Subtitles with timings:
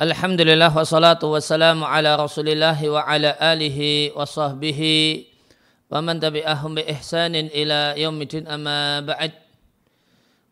[0.00, 5.28] Alhamdulillah wassalatu wassalamu ala rasulillah wa ala alihi wa sahbihi
[5.92, 9.36] wa man tabi'ahum bi ihsanin ila yaumidin amma ba'd.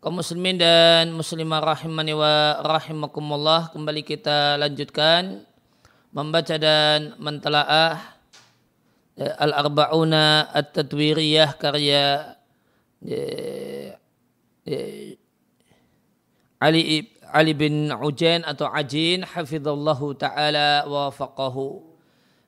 [0.04, 5.40] Kaum muslimin dan muslimah rahimani wa rahimakumullah kembali kita lanjutkan
[6.12, 8.20] membaca dan mentelaah
[9.16, 12.36] al-arba'una at-tadwiriyah karya
[13.00, 13.96] eh,
[14.68, 15.16] eh,
[16.60, 21.84] Ali Ali bin Ujain atau Ajin hafizallahu taala wa faqahu.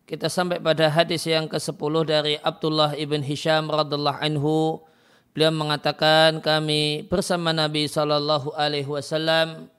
[0.09, 4.83] Kita sampai pada hadis yang ke-10 dari Abdullah ibn Hisham radhiallahu anhu.
[5.31, 9.71] Beliau mengatakan kami bersama Nabi sallallahu alaihi wasallam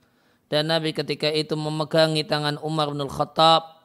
[0.48, 3.84] dan Nabi ketika itu memegangi tangan Umar bin Khattab.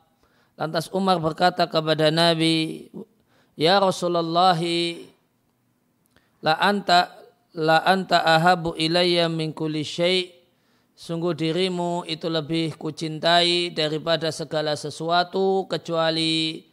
[0.55, 2.87] Lantas Umar berkata kepada Nabi,
[3.59, 4.55] "Ya Rasulullah,
[6.44, 7.10] la anta
[7.56, 10.36] la anta ahabu ilayya min kulli syai'
[10.97, 16.65] Sungguh dirimu itu lebih kucintai daripada segala sesuatu kecuali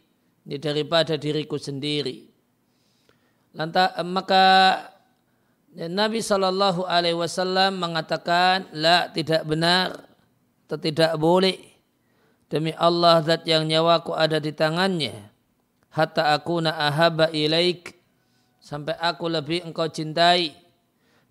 [0.48, 2.24] daripada diriku sendiri.
[3.52, 4.80] Lantas maka
[5.76, 10.08] Nabi Shallallahu Alaihi Wasallam mengatakan, la tidak benar,
[10.72, 11.60] tidak boleh.
[12.48, 15.12] Demi Allah zat yang nyawaku ada di tangannya.
[15.92, 17.92] Hatta aku ahaba ilaik.
[18.56, 20.56] Sampai aku lebih engkau cintai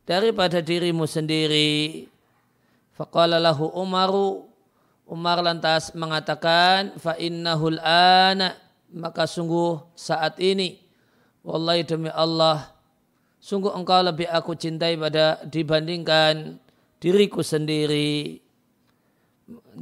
[0.06, 2.13] daripada dirimu sendiri.
[2.94, 4.50] Faqala lahu Umaru.
[5.04, 8.56] Umar lantas mengatakan fa innahul ana.
[8.94, 10.78] Maka sungguh saat ini
[11.42, 12.74] wallahi demi Allah
[13.44, 16.62] sungguh engkau lebih aku cintai pada dibandingkan
[17.04, 18.40] diriku sendiri.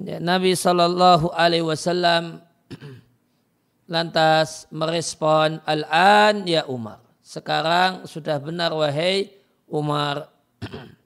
[0.02, 2.42] Nabi Shallallahu Alaihi Wasallam
[3.94, 7.04] lantas merespon al-an ya Umar.
[7.22, 9.30] Sekarang sudah benar wahai
[9.70, 10.34] Umar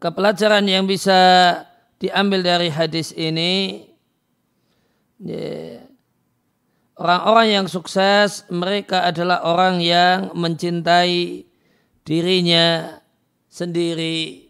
[0.00, 1.20] Maka pelajaran yang bisa
[2.00, 3.84] diambil dari hadis ini
[6.96, 11.44] orang-orang yang sukses mereka adalah orang yang mencintai
[12.00, 12.96] dirinya
[13.52, 14.48] sendiri.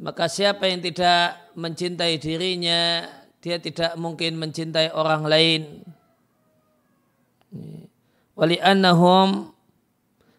[0.00, 3.04] Maka siapa yang tidak mencintai dirinya,
[3.44, 5.84] dia tidak mungkin mencintai orang lain.
[8.32, 9.57] Wali annahum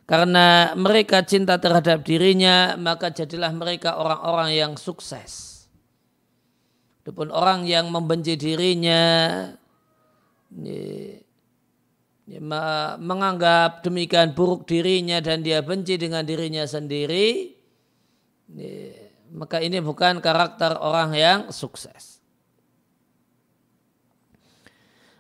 [0.09, 5.61] karena mereka cinta terhadap dirinya, maka jadilah mereka orang-orang yang sukses.
[7.05, 9.05] Adapun orang yang membenci dirinya,
[12.97, 17.53] menganggap demikian buruk dirinya dan dia benci dengan dirinya sendiri,
[19.29, 22.17] maka ini bukan karakter orang yang sukses.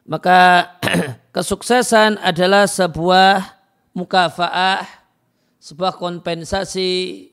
[0.09, 0.73] Maka
[1.37, 3.58] kesuksesan adalah sebuah
[3.93, 4.85] mukafaah,
[5.59, 7.27] sebuah kompensasi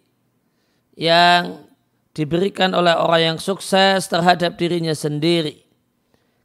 [0.97, 1.69] yang
[2.17, 5.69] diberikan oleh orang yang sukses terhadap dirinya sendiri.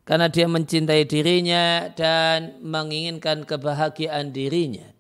[0.03, 4.91] Karena dia mencintai dirinya dan menginginkan kebahagiaan dirinya.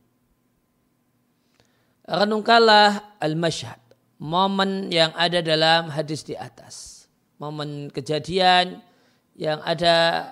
[2.07, 3.79] Renungkanlah al-masyhad,
[4.21, 7.05] momen yang ada dalam hadis di atas.
[7.41, 8.79] Momen kejadian
[9.35, 10.29] yang ada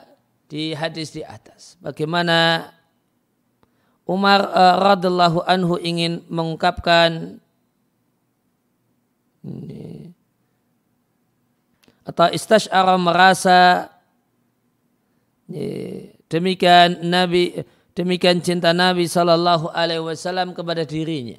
[0.47, 1.75] di hadis di atas.
[1.81, 2.69] Bagaimana
[4.09, 7.37] Umar uh, radhiallahu anhu ingin mengungkapkan
[9.45, 10.09] ini,
[12.01, 13.93] atau istasyara merasa
[15.45, 17.61] ini, demikian Nabi
[17.93, 21.37] demikian cinta Nabi Shallallahu Alaihi Wasallam kepada dirinya.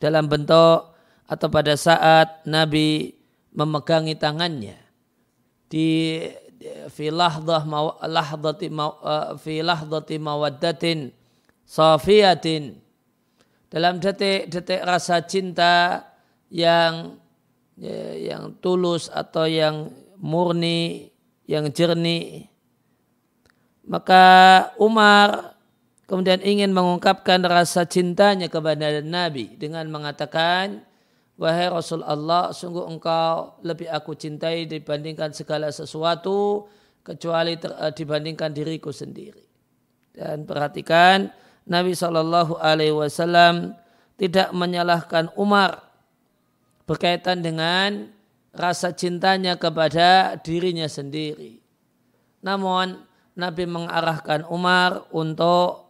[0.00, 0.96] Dalam bentuk
[1.28, 3.12] atau pada saat Nabi
[3.52, 4.80] memegangi tangannya
[5.68, 6.24] di
[6.88, 7.68] fi lahdah
[8.08, 11.17] lahdati uh, fi lahdati mawaddatin
[11.68, 12.80] safiyatin
[13.68, 16.08] dalam detik-detik rasa cinta
[16.48, 17.20] yang
[17.76, 21.12] ya, yang tulus atau yang murni,
[21.44, 22.48] yang jernih.
[23.84, 24.24] Maka
[24.80, 25.56] Umar
[26.08, 30.88] kemudian ingin mengungkapkan rasa cintanya kepada Nabi dengan mengatakan,
[31.38, 36.66] Wahai Rasul Allah, sungguh engkau lebih aku cintai dibandingkan segala sesuatu
[37.06, 39.46] kecuali ter, dibandingkan diriku sendiri.
[40.10, 41.30] Dan perhatikan
[41.68, 43.76] Nabi Shallallahu Alaihi Wasallam
[44.16, 45.84] tidak menyalahkan Umar
[46.88, 48.08] berkaitan dengan
[48.56, 51.60] rasa cintanya kepada dirinya sendiri.
[52.40, 53.04] Namun
[53.38, 55.86] Nabi mengarahkan Umar untuk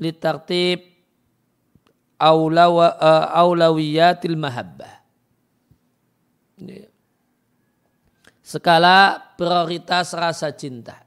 [0.00, 0.82] litartib
[2.18, 5.04] uh, aulawiyatil mahabbah.
[8.42, 11.05] Skala prioritas rasa cinta.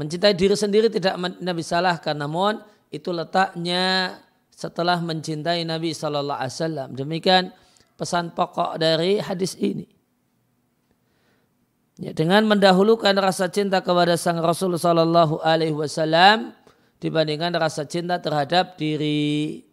[0.00, 2.56] Mencintai diri sendiri tidak Nabi salahkan, namun
[2.88, 4.16] itu letaknya
[4.48, 6.88] setelah mencintai Nabi Sallallahu Alaihi Wasallam.
[6.96, 7.52] Demikian
[8.00, 9.84] pesan pokok dari hadis ini.
[12.00, 16.56] Ya, dengan mendahulukan rasa cinta kepada sang Rasul Sallallahu Alaihi Wasallam
[16.96, 19.68] dibandingkan rasa cinta terhadap diri,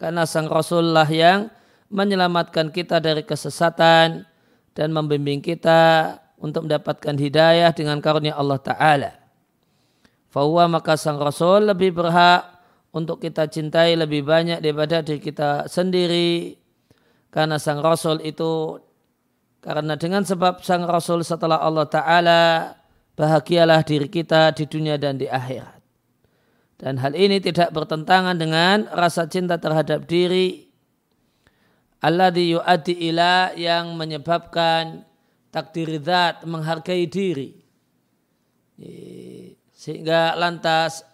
[0.00, 1.52] karena sang Rasulullah yang
[1.92, 4.24] menyelamatkan kita dari kesesatan
[4.72, 9.25] dan membimbing kita untuk mendapatkan hidayah dengan karunia Allah Taala.
[10.36, 12.44] Fahuwa maka sang Rasul lebih berhak
[12.92, 16.60] untuk kita cintai lebih banyak daripada diri kita sendiri
[17.32, 18.76] karena sang Rasul itu
[19.64, 22.42] karena dengan sebab sang Rasul setelah Allah Ta'ala
[23.16, 25.80] bahagialah diri kita di dunia dan di akhirat.
[26.76, 30.68] Dan hal ini tidak bertentangan dengan rasa cinta terhadap diri.
[32.04, 35.00] Allah yu'addi ila yang menyebabkan
[35.48, 37.56] takdir zat menghargai diri.
[39.86, 41.06] Sehingga lantas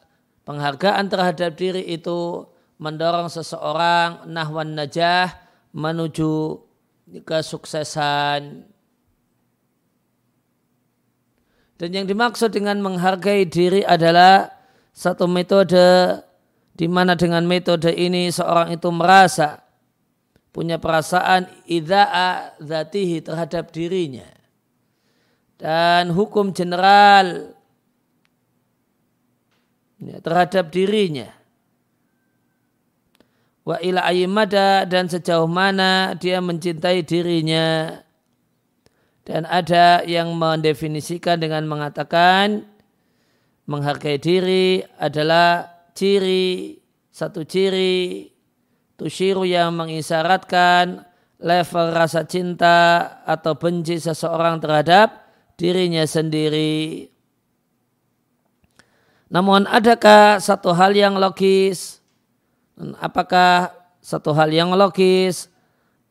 [0.48, 2.48] penghargaan terhadap diri itu
[2.80, 5.28] mendorong seseorang nahwan najah
[5.76, 6.56] menuju
[7.20, 8.64] kesuksesan.
[11.76, 14.48] Dan yang dimaksud dengan menghargai diri adalah
[14.96, 16.16] satu metode
[16.72, 19.60] di mana dengan metode ini seorang itu merasa
[20.48, 24.32] punya perasaan idza'a zatihi terhadap dirinya.
[25.60, 27.52] Dan hukum general
[30.02, 31.30] ya, terhadap dirinya
[33.62, 38.02] wa ila ayyimada dan sejauh mana dia mencintai dirinya
[39.22, 42.66] dan ada yang mendefinisikan dengan mengatakan
[43.70, 46.82] menghargai diri adalah ciri
[47.14, 48.26] satu ciri
[48.98, 51.06] tusyiru yang mengisyaratkan
[51.42, 52.78] level rasa cinta
[53.26, 55.26] atau benci seseorang terhadap
[55.58, 57.11] dirinya sendiri.
[59.32, 62.04] Namun adakah satu hal yang logis?
[63.00, 63.72] Apakah
[64.04, 65.48] satu hal yang logis?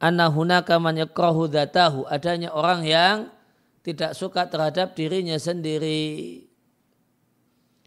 [0.01, 3.17] Anahunaka manyakrahu datahu adanya orang yang
[3.85, 6.49] tidak suka terhadap dirinya sendiri.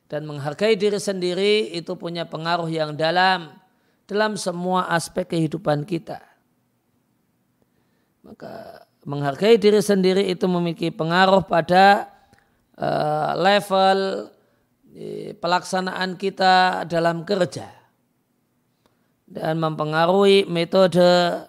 [0.06, 3.50] Dan menghargai diri sendiri itu punya pengaruh yang dalam
[4.06, 6.22] dalam semua aspek kehidupan kita.
[8.22, 12.06] Maka menghargai diri sendiri itu memiliki pengaruh pada
[12.78, 14.30] uh, level
[15.42, 17.66] pelaksanaan kita dalam kerja
[19.26, 21.42] dan mempengaruhi metode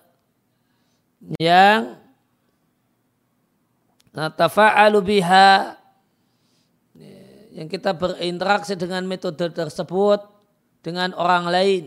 [1.37, 2.01] yang
[4.13, 5.77] tafa'alu biha
[7.55, 10.19] yang kita berinteraksi dengan metode tersebut
[10.83, 11.83] dengan orang lain.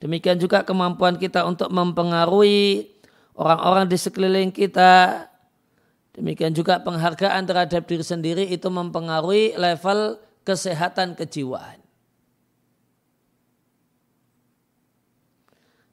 [0.00, 2.88] Demikian juga kemampuan kita untuk mempengaruhi
[3.36, 5.29] orang-orang di sekeliling kita.
[6.10, 11.78] Demikian juga penghargaan terhadap diri sendiri itu mempengaruhi level kesehatan kejiwaan.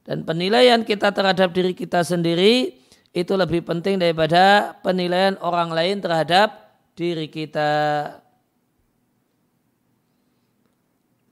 [0.07, 2.79] Dan penilaian kita terhadap diri kita sendiri
[3.11, 7.69] itu lebih penting daripada penilaian orang lain terhadap diri kita.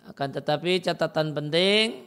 [0.06, 2.06] Akan tetapi catatan penting,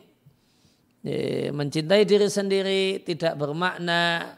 [1.51, 4.38] mencintai diri sendiri tidak bermakna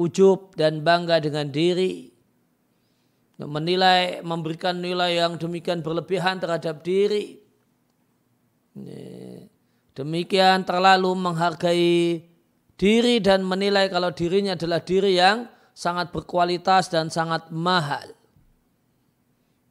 [0.00, 2.10] ujub dan bangga dengan diri
[3.46, 7.40] menilai, memberikan nilai yang demikian berlebihan terhadap diri.
[9.96, 12.24] Demikian terlalu menghargai
[12.76, 18.12] diri dan menilai kalau dirinya adalah diri yang sangat berkualitas dan sangat mahal.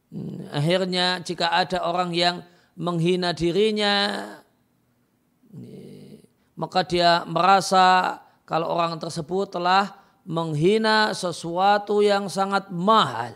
[0.09, 2.41] Hmm, akhirnya jika ada orang yang
[2.73, 4.25] menghina dirinya,
[6.57, 9.98] maka dia merasa kalau orang tersebut telah
[10.29, 13.33] menghina sesuatu yang sangat mahal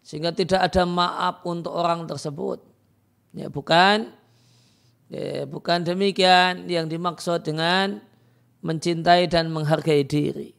[0.00, 2.64] sehingga tidak ada maaf untuk orang tersebut.
[3.36, 4.08] Ya, bukan
[5.12, 8.00] ya, bukan demikian yang dimaksud dengan
[8.64, 10.56] mencintai dan menghargai diri.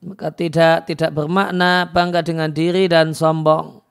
[0.00, 3.84] Maka tidak tidak bermakna bangga dengan diri dan sombong.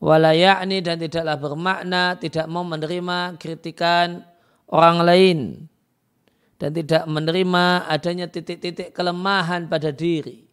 [0.00, 4.24] Walayakni dan tidaklah bermakna tidak mau menerima kritikan
[4.72, 5.38] orang lain
[6.64, 10.48] dan tidak menerima adanya titik-titik kelemahan pada diri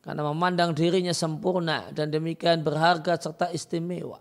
[0.00, 4.16] karena memandang dirinya sempurna dan demikian berharga serta istimewa.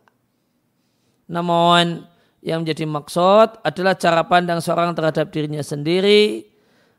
[1.31, 2.03] Namun
[2.43, 6.43] yang menjadi maksud adalah cara pandang seorang terhadap dirinya sendiri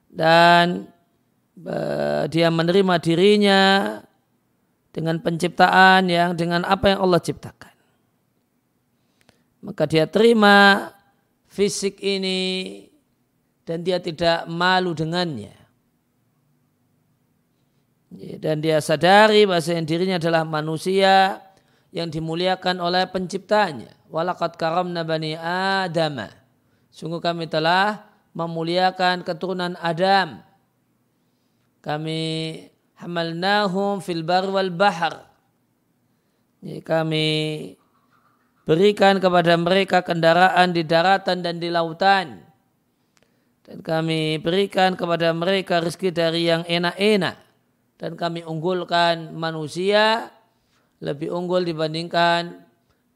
[0.09, 0.89] dan
[1.61, 3.63] uh, dia menerima dirinya
[4.97, 7.77] dengan penciptaan yang dengan apa yang Allah ciptakan.
[9.61, 10.89] Maka dia terima
[11.53, 12.89] fisik ini
[13.65, 15.55] dan dia tidak malu dengannya.
[18.43, 21.39] Dan dia sadari bahwa dirinya adalah manusia
[21.95, 23.95] yang dimuliakan oleh penciptanya.
[24.11, 26.27] Walakat karamna bani Adam.
[26.91, 30.43] Sungguh kami telah memuliakan keturunan Adam.
[31.79, 32.21] Kami
[32.99, 35.31] hamalnahum fil bar wal bahar.
[36.61, 37.27] Kami
[38.67, 42.50] berikan kepada mereka kendaraan di daratan dan di lautan.
[43.71, 47.39] Dan kami berikan kepada mereka rezeki dari yang enak-enak.
[48.03, 50.35] Dan kami unggulkan manusia
[50.99, 52.67] lebih unggul dibandingkan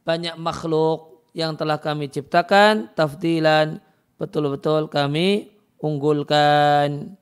[0.07, 2.87] banyak makhluk yang telah kami ciptakan.
[2.95, 3.83] Tafdilan
[4.15, 5.51] betul-betul kami
[5.83, 7.19] unggulkan.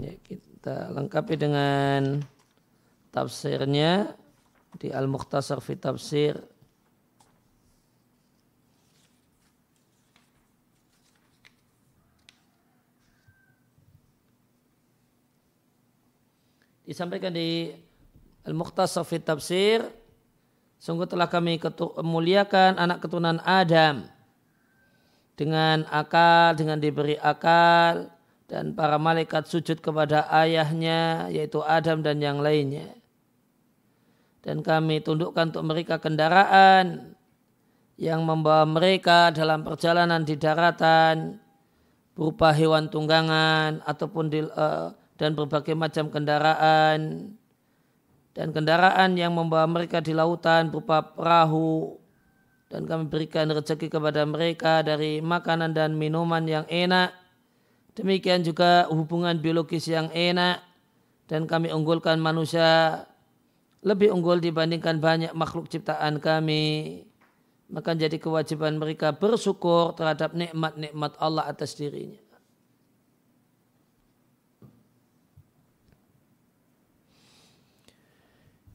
[0.00, 2.24] Ya, kita lengkapi dengan
[3.18, 4.14] tafsirnya
[4.78, 6.38] di Al-Mukhtasar fi Tafsir
[16.86, 17.74] disampaikan di
[18.46, 19.82] Al-Mukhtasar fi Tafsir
[20.78, 21.58] sungguh telah kami
[22.06, 24.06] muliakan anak keturunan Adam
[25.34, 28.14] dengan akal dengan diberi akal
[28.46, 32.97] dan para malaikat sujud kepada ayahnya yaitu Adam dan yang lainnya.
[34.48, 37.12] Dan kami tundukkan untuk mereka kendaraan
[38.00, 41.36] yang membawa mereka dalam perjalanan di daratan
[42.16, 47.28] berupa hewan tunggangan ataupun di, uh, dan berbagai macam kendaraan.
[48.32, 52.00] Dan kendaraan yang membawa mereka di lautan berupa perahu.
[52.72, 57.12] Dan kami berikan rezeki kepada mereka dari makanan dan minuman yang enak.
[57.92, 60.64] Demikian juga hubungan biologis yang enak.
[61.28, 63.04] Dan kami unggulkan manusia
[63.82, 67.04] lebih unggul dibandingkan banyak makhluk ciptaan kami.
[67.68, 72.28] Maka jadi kewajiban mereka bersyukur terhadap nikmat-nikmat Allah atas dirinya.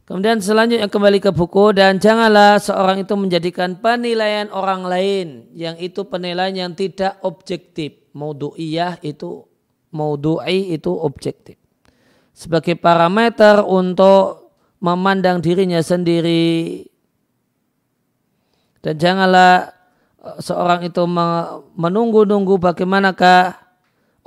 [0.04, 6.04] Kemudian selanjutnya kembali ke buku dan janganlah seorang itu menjadikan penilaian orang lain yang itu
[6.04, 9.48] penilaian yang tidak objektif maudu'iyah itu
[9.96, 11.56] maudu'i itu objektif.
[12.36, 14.43] Sebagai parameter untuk
[14.84, 16.84] memandang dirinya sendiri.
[18.84, 19.72] Dan janganlah
[20.20, 21.08] eh, seorang itu
[21.80, 23.56] menunggu-nunggu bagaimanakah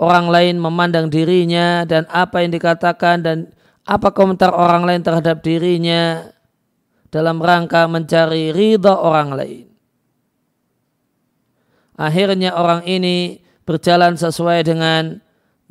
[0.01, 3.39] orang lain memandang dirinya dan apa yang dikatakan dan
[3.85, 6.33] apa komentar orang lain terhadap dirinya
[7.13, 9.67] dalam rangka mencari ridha orang lain.
[11.97, 15.21] Akhirnya orang ini berjalan sesuai dengan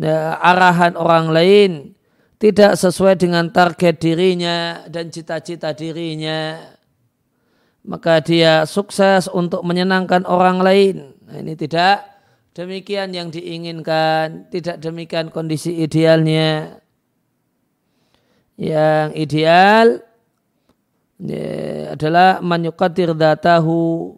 [0.01, 1.71] ya, arahan orang lain,
[2.35, 6.59] tidak sesuai dengan target dirinya dan cita-cita dirinya,
[7.87, 10.95] maka dia sukses untuk menyenangkan orang lain.
[11.25, 12.03] Nah, ini tidak
[12.51, 16.81] demikian yang diinginkan, tidak demikian kondisi idealnya.
[18.55, 19.87] Yang ideal
[21.19, 21.47] ya,
[21.95, 24.15] adalah menyukatir datahu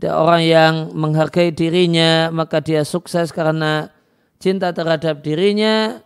[0.00, 3.92] dia orang yang menghargai dirinya maka dia sukses karena
[4.40, 6.04] cinta terhadap dirinya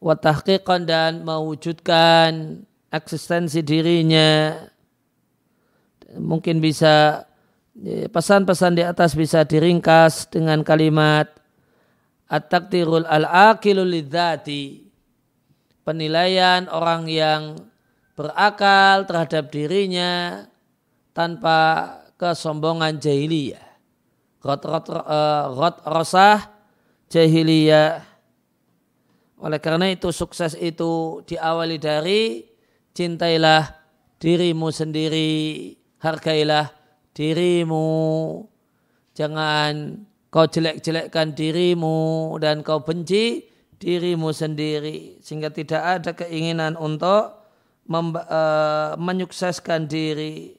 [0.00, 2.62] watahqiqan dan mewujudkan
[2.92, 4.54] eksistensi dirinya
[6.16, 7.26] mungkin bisa
[7.76, 11.28] ya, pesan-pesan di atas bisa diringkas dengan kalimat
[12.26, 13.92] at-takdirul al-aqilul
[15.86, 17.42] penilaian orang yang
[18.18, 20.42] berakal terhadap dirinya
[21.14, 23.62] tanpa kesombongan jahiliyah.
[24.42, 26.50] Rot, rot, uh, rot rosah
[27.12, 28.02] jahiliyah.
[29.36, 32.44] Oleh karena itu sukses itu diawali dari
[32.96, 33.76] cintailah
[34.16, 36.72] dirimu sendiri, hargailah
[37.12, 37.88] dirimu.
[39.12, 47.44] Jangan kau jelek-jelekkan dirimu dan kau benci dirimu sendiri sehingga tidak ada keinginan untuk
[47.92, 50.56] uh, menyukseskan diri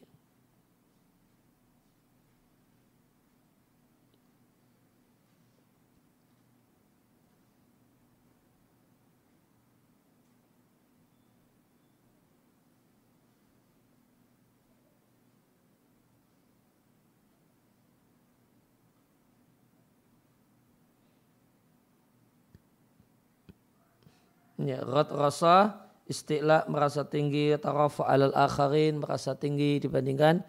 [24.61, 30.41] ya, rot rasa istilah merasa tinggi taraf alal akharin merasa tinggi dibandingkan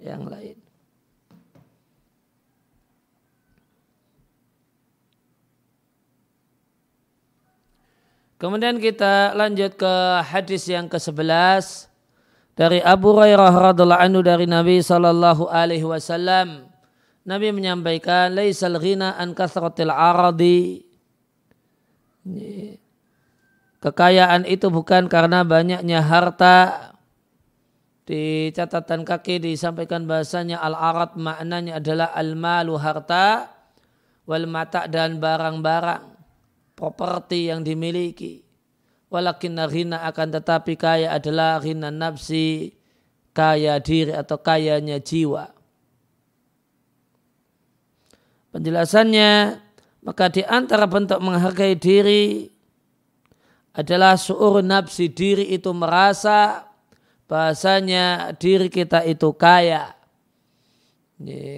[0.00, 0.58] yang lain.
[8.42, 9.94] Kemudian kita lanjut ke
[10.26, 11.86] hadis yang ke-11
[12.58, 16.66] dari Abu Hurairah radhiallahu anhu dari Nabi sallallahu alaihi wasallam.
[17.22, 20.82] Nabi menyampaikan laisal ghina an kasratil aradi
[23.82, 26.88] kekayaan itu bukan karena banyaknya harta.
[28.02, 33.46] Di catatan kaki disampaikan bahasanya al-arad maknanya adalah al-malu harta
[34.26, 36.02] wal mata dan barang-barang
[36.74, 38.42] properti yang dimiliki.
[39.06, 42.74] Walakin ghina akan tetapi kaya adalah ghina nafsi
[43.30, 45.52] kaya diri atau kayanya jiwa.
[48.52, 49.62] Penjelasannya,
[50.04, 52.51] maka di antara bentuk menghargai diri
[53.72, 56.68] adalah suur nafsi diri itu merasa
[57.24, 59.96] bahasanya diri kita itu kaya.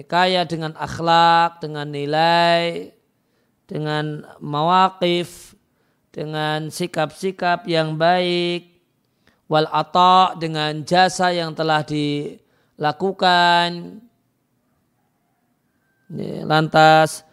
[0.07, 2.93] Kaya dengan akhlak, dengan nilai,
[3.67, 5.57] dengan mawakif,
[6.13, 8.71] dengan sikap-sikap yang baik,
[9.51, 13.69] wal ato dengan jasa yang telah dilakukan,
[16.45, 17.25] lantas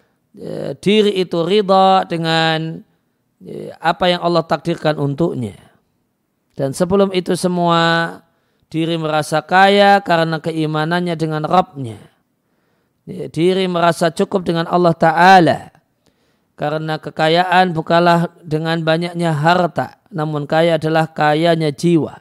[0.81, 2.81] diri itu ridha dengan
[3.83, 5.59] apa yang Allah takdirkan untuknya.
[6.53, 8.21] Dan sebelum itu semua
[8.69, 11.99] diri merasa kaya karena keimanannya dengan Rabbnya.
[13.09, 15.61] E, diri merasa cukup dengan Allah Ta'ala.
[16.55, 19.99] Karena kekayaan bukanlah dengan banyaknya harta.
[20.13, 22.21] Namun kaya adalah kayanya jiwa.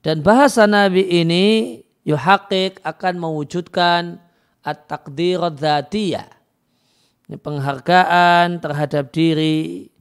[0.00, 1.76] Dan bahasa Nabi ini
[2.08, 4.16] yuhakik akan mewujudkan
[4.64, 6.39] at-takdir dzatiyah.
[7.38, 9.92] Penghargaan terhadap diri.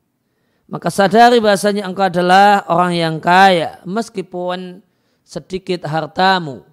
[0.69, 4.85] Maka sadari bahasanya engkau adalah orang yang kaya meskipun
[5.25, 6.65] sedikit hartamu.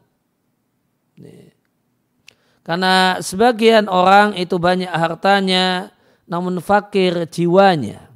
[2.64, 5.92] Karena sebagian orang itu banyak hartanya
[6.28, 8.10] namun fakir jiwanya.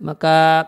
[0.00, 0.66] Maka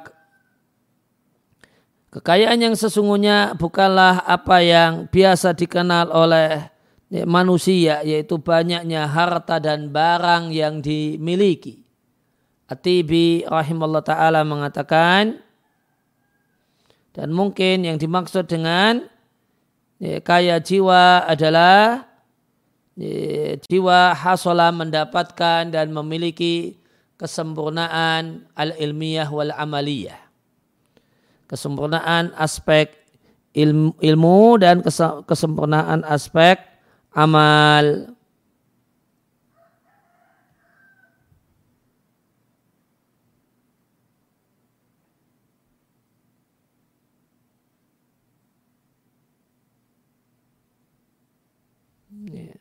[2.12, 6.68] kekayaan yang sesungguhnya bukanlah apa yang biasa dikenal oleh
[7.28, 11.84] manusia yaitu banyaknya harta dan barang yang dimiliki.
[12.72, 15.44] Atibi rahimahullah ta'ala mengatakan
[17.12, 19.04] dan mungkin yang dimaksud dengan
[20.00, 22.08] ya, kaya jiwa adalah
[22.96, 26.80] ya, jiwa hasola mendapatkan dan memiliki
[27.20, 30.16] kesempurnaan al-ilmiyah wal amaliyah.
[31.44, 32.88] Kesempurnaan aspek
[33.52, 34.80] ilmu, ilmu dan
[35.28, 36.71] kesempurnaan aspek
[37.12, 38.12] amal
[52.30, 52.56] ya.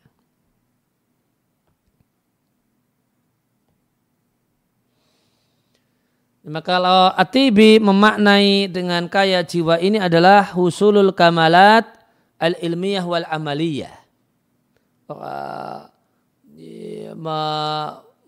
[6.42, 11.86] Maka kalau Atibi memaknai dengan kaya jiwa ini adalah husulul kamalat
[12.42, 14.01] al-ilmiyah wal amaliyah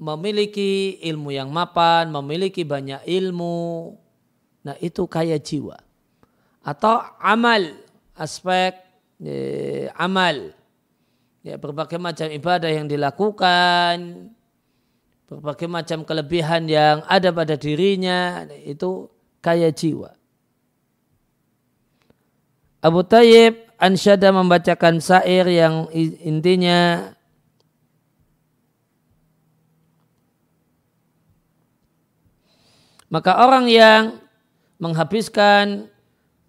[0.04, 3.96] memiliki ilmu yang mapan, memiliki banyak ilmu,
[4.68, 5.80] nah itu kaya jiwa.
[6.64, 7.76] Atau amal,
[8.16, 8.76] aspek
[9.24, 10.52] eh, amal,
[11.44, 14.28] ya berbagai macam ibadah yang dilakukan,
[15.28, 19.08] berbagai macam kelebihan yang ada pada dirinya, itu
[19.44, 20.16] kaya jiwa.
[22.84, 25.92] Abu Tayyib Ansyada membacakan syair yang
[26.24, 27.12] intinya
[33.12, 34.24] maka orang yang
[34.80, 35.92] menghabiskan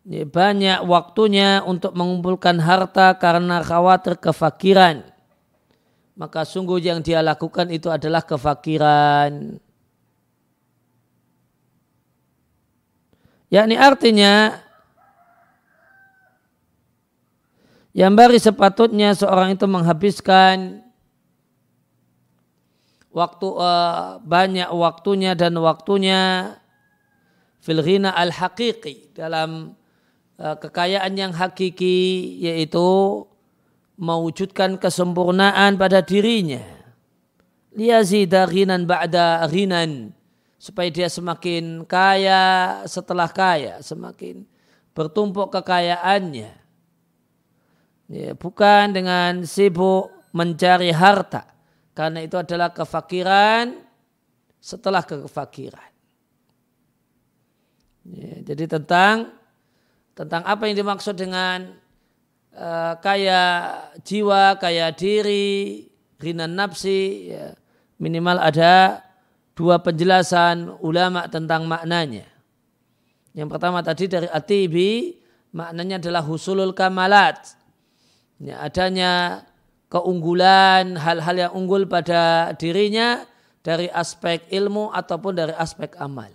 [0.07, 5.03] banyak waktunya untuk mengumpulkan harta karena khawatir kefakiran
[6.15, 9.59] maka sungguh yang dia lakukan itu adalah kefakiran.
[13.51, 14.64] Yakni artinya
[17.95, 20.83] Yang bari sepatutnya seorang itu menghabiskan
[23.15, 26.51] waktu uh, banyak waktunya dan waktunya
[27.63, 29.79] filghina al haqiqi dalam
[30.43, 33.23] uh, kekayaan yang hakiki yaitu
[33.95, 36.67] mewujudkan kesempurnaan pada dirinya.
[37.79, 40.11] Liyazida ghinan ba'da ghinan
[40.59, 44.43] supaya dia semakin kaya setelah kaya semakin
[44.99, 46.64] bertumpuk kekayaannya
[48.05, 51.49] Ya, bukan dengan sibuk mencari harta.
[51.95, 53.81] Karena itu adalah kefakiran
[54.61, 55.91] setelah kefakiran.
[58.05, 59.33] Ya, jadi tentang
[60.13, 61.73] tentang apa yang dimaksud dengan
[62.53, 63.73] uh, kaya
[64.05, 65.89] jiwa, kaya diri,
[66.21, 67.57] rinan nafsi, ya,
[67.97, 69.01] minimal ada
[69.57, 72.29] dua penjelasan ulama tentang maknanya.
[73.33, 75.17] Yang pertama tadi dari Atibi,
[75.57, 77.64] maknanya adalah husulul kamalat
[78.41, 79.45] ya, adanya
[79.93, 83.23] keunggulan, hal-hal yang unggul pada dirinya
[83.63, 86.31] dari aspek ilmu ataupun dari aspek amal.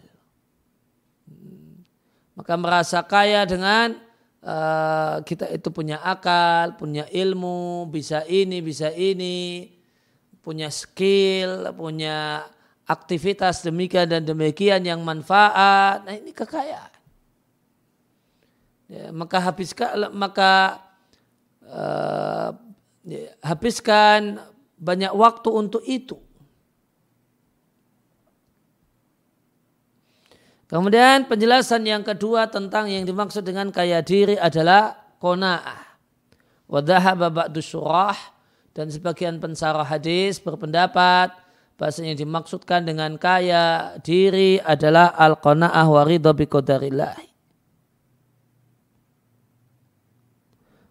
[2.39, 3.99] Maka merasa kaya dengan
[4.47, 9.67] uh, kita itu punya akal, punya ilmu, bisa ini, bisa ini,
[10.39, 12.47] punya skill, punya
[12.87, 16.07] aktivitas demikian dan demikian yang manfaat.
[16.07, 16.95] Nah ini kekayaan.
[18.89, 20.81] Ya, maka habiskan maka
[21.69, 22.49] uh,
[23.45, 24.41] habiskan
[24.77, 26.17] banyak waktu untuk itu.
[30.69, 35.97] Kemudian penjelasan yang kedua tentang yang dimaksud dengan kaya diri adalah kona'ah.
[36.69, 38.13] Wadahaba ba'du surah
[38.77, 41.33] dan sebagian pensarah hadis berpendapat
[41.79, 46.35] bahasanya dimaksudkan dengan kaya diri adalah al-qana'ah wa ridha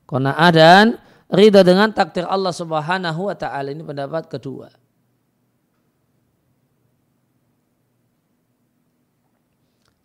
[0.08, 0.96] Qana'ah dan
[1.28, 4.72] ridha dengan takdir Allah Subhanahu wa taala ini pendapat kedua.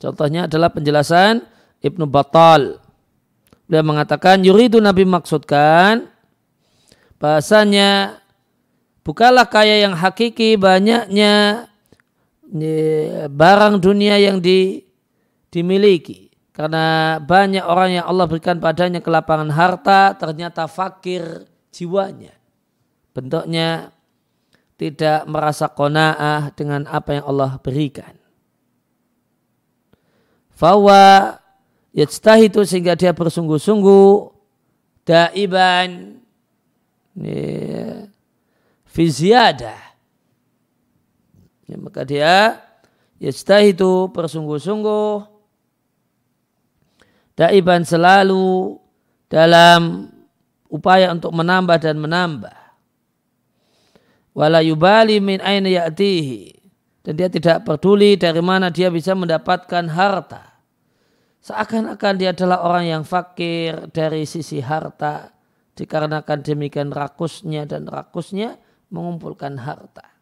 [0.03, 1.47] Contohnya adalah penjelasan
[1.79, 2.75] Ibnu Battal.
[3.63, 6.11] Beliau mengatakan yuridu Nabi maksudkan
[7.23, 8.19] bahasanya
[9.07, 11.65] bukalah kaya yang hakiki banyaknya
[13.31, 14.83] barang dunia yang di,
[15.47, 16.22] dimiliki.
[16.53, 22.29] Karena banyak orang yang Allah berikan padanya kelapangan harta ternyata fakir jiwanya.
[23.09, 23.89] Bentuknya
[24.77, 28.13] tidak merasa kona'ah dengan apa yang Allah berikan.
[30.53, 31.41] Fawa
[32.37, 34.29] itu sehingga dia bersungguh-sungguh
[35.09, 36.21] daiban
[37.17, 38.05] ya,
[38.85, 39.81] fi ziyadah.
[41.65, 42.61] Ya, maka dia
[43.65, 45.33] itu bersungguh-sungguh
[47.34, 48.78] daiban selalu
[49.30, 50.10] dalam
[50.69, 52.58] upaya untuk menambah dan menambah.
[54.34, 56.58] Wala yubali min aina ya'tihi
[57.06, 60.54] dan dia tidak peduli dari mana dia bisa mendapatkan harta.
[61.43, 65.36] Seakan-akan dia adalah orang yang fakir dari sisi harta
[65.76, 68.56] dikarenakan demikian rakusnya dan rakusnya
[68.89, 70.12] mengumpulkan harta.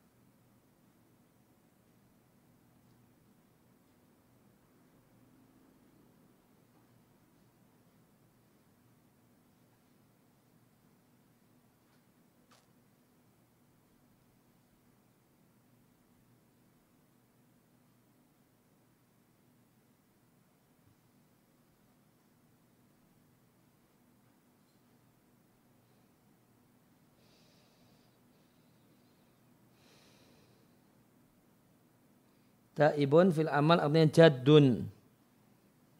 [32.81, 34.89] Taibun fil amal artinya jadun.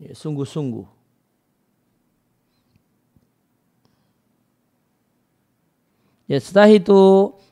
[0.02, 0.90] Ya, sungguh-sungguh.
[6.26, 7.02] Ya setelah itu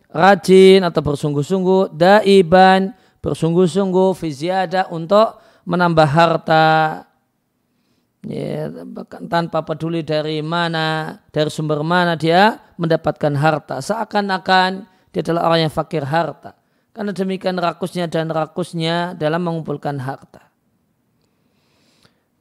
[0.10, 5.38] rajin atau bersungguh-sungguh, daiban, bersungguh-sungguh, fiziada untuk
[5.70, 7.06] menambah harta.
[8.26, 8.68] Ya,
[9.32, 13.80] tanpa peduli dari mana, dari sumber mana dia mendapatkan harta.
[13.80, 16.59] Seakan-akan dia adalah orang yang fakir harta.
[16.94, 20.50] Karena demikian rakusnya dan rakusnya dalam mengumpulkan harta.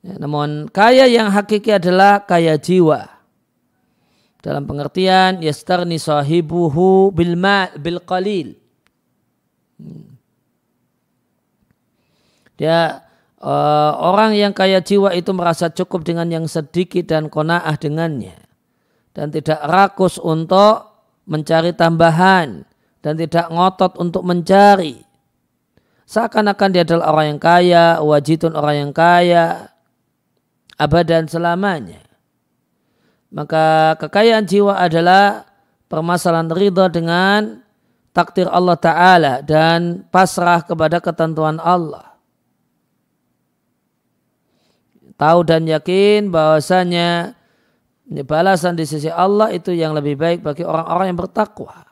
[0.03, 3.11] Ya, namun kaya yang hakiki adalah kaya jiwa.
[4.39, 8.55] Dalam pengertian yastarni sahibuhu bil ma bil qalil.
[12.59, 13.03] Dia
[13.43, 18.39] uh, orang yang kaya jiwa itu merasa cukup dengan yang sedikit dan kona'ah dengannya.
[19.15, 20.87] Dan tidak rakus untuk
[21.27, 22.68] mencari tambahan
[23.03, 25.03] dan tidak ngotot untuk mencari.
[26.09, 29.69] Seakan-akan dia adalah orang yang kaya, wajitun orang yang kaya,
[30.81, 32.01] abadan selamanya.
[33.29, 35.45] Maka kekayaan jiwa adalah
[35.93, 37.61] permasalahan ridha dengan
[38.17, 42.17] takdir Allah Ta'ala dan pasrah kepada ketentuan Allah.
[45.19, 47.35] Tahu dan yakin bahwasanya
[48.23, 51.88] balasan di sisi Allah itu yang lebih baik bagi orang-orang yang bertakwa.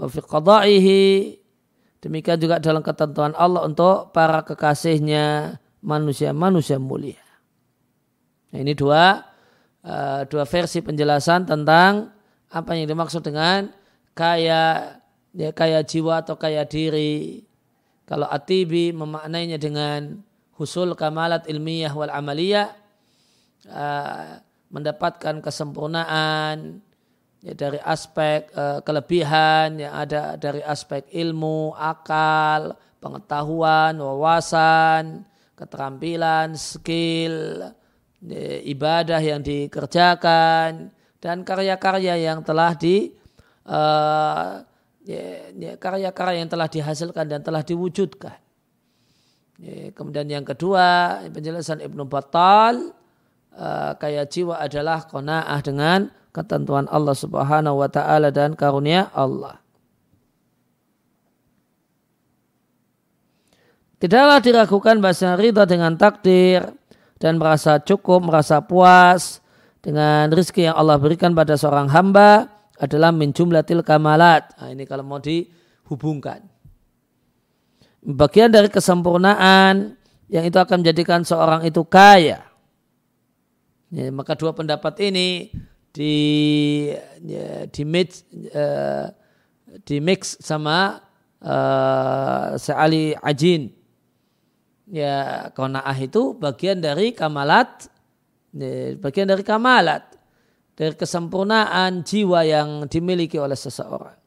[0.00, 1.02] Wa fi qada'ihi
[2.00, 7.20] demikian juga dalam ketentuan Allah untuk para kekasihnya manusia-manusia mulia.
[8.50, 9.20] Nah, ini dua
[9.84, 12.10] uh, dua versi penjelasan tentang
[12.50, 13.70] apa yang dimaksud dengan
[14.16, 14.96] kaya
[15.36, 17.46] ya kaya jiwa atau kaya diri.
[18.08, 20.18] Kalau Atibi memaknainya dengan
[20.58, 22.74] husul kamalat ilmiah wal amaliyah
[23.70, 26.82] uh, mendapatkan kesempurnaan
[27.44, 35.24] ya, dari aspek uh, kelebihan yang ada dari aspek ilmu, akal, pengetahuan, wawasan,
[35.56, 37.68] keterampilan, skill,
[38.24, 43.12] ya, ibadah yang dikerjakan, dan karya-karya yang telah di
[43.68, 44.64] uh,
[45.80, 48.36] karya-karya yang telah dihasilkan dan telah diwujudkan.
[49.92, 52.96] Kemudian yang kedua penjelasan Ibnu Battal
[53.52, 59.58] uh, kaya jiwa adalah kona'ah dengan ketentuan Allah Subhanahu wa taala dan karunia Allah.
[64.00, 66.72] Tidaklah diragukan bahasa ridha dengan takdir
[67.20, 69.44] dan merasa cukup, merasa puas
[69.84, 72.48] dengan rizki yang Allah berikan pada seorang hamba
[72.80, 74.56] adalah min jumlatil kamalat.
[74.56, 76.40] Nah, ini kalau mau dihubungkan.
[78.00, 80.00] Bagian dari kesempurnaan
[80.32, 82.40] yang itu akan menjadikan seorang itu kaya.
[83.92, 85.52] Ya, maka dua pendapat ini
[85.90, 86.14] di
[87.26, 88.22] ya, di mix
[88.54, 89.10] uh,
[89.82, 91.02] di mix sama
[91.42, 93.74] uh, Seali Ajin.
[94.90, 97.86] Ya kona'ah itu bagian dari kamalat
[98.50, 100.02] ya, bagian dari kamalat
[100.74, 104.18] dari kesempurnaan jiwa yang dimiliki oleh seseorang.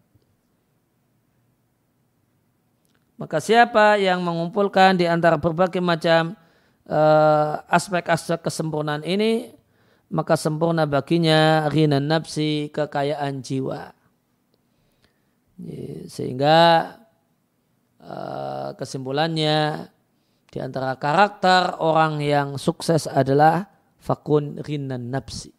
[3.19, 6.35] Maka siapa yang mengumpulkan di antara berbagai macam
[6.91, 9.55] uh, aspek-aspek kesempurnaan ini
[10.13, 13.97] maka sempurna baginya rina nafsi kekayaan jiwa
[16.09, 16.59] sehingga
[18.01, 19.89] uh, kesimpulannya
[20.49, 23.65] di antara karakter orang yang sukses adalah
[23.97, 25.49] fakun rinan nafsi.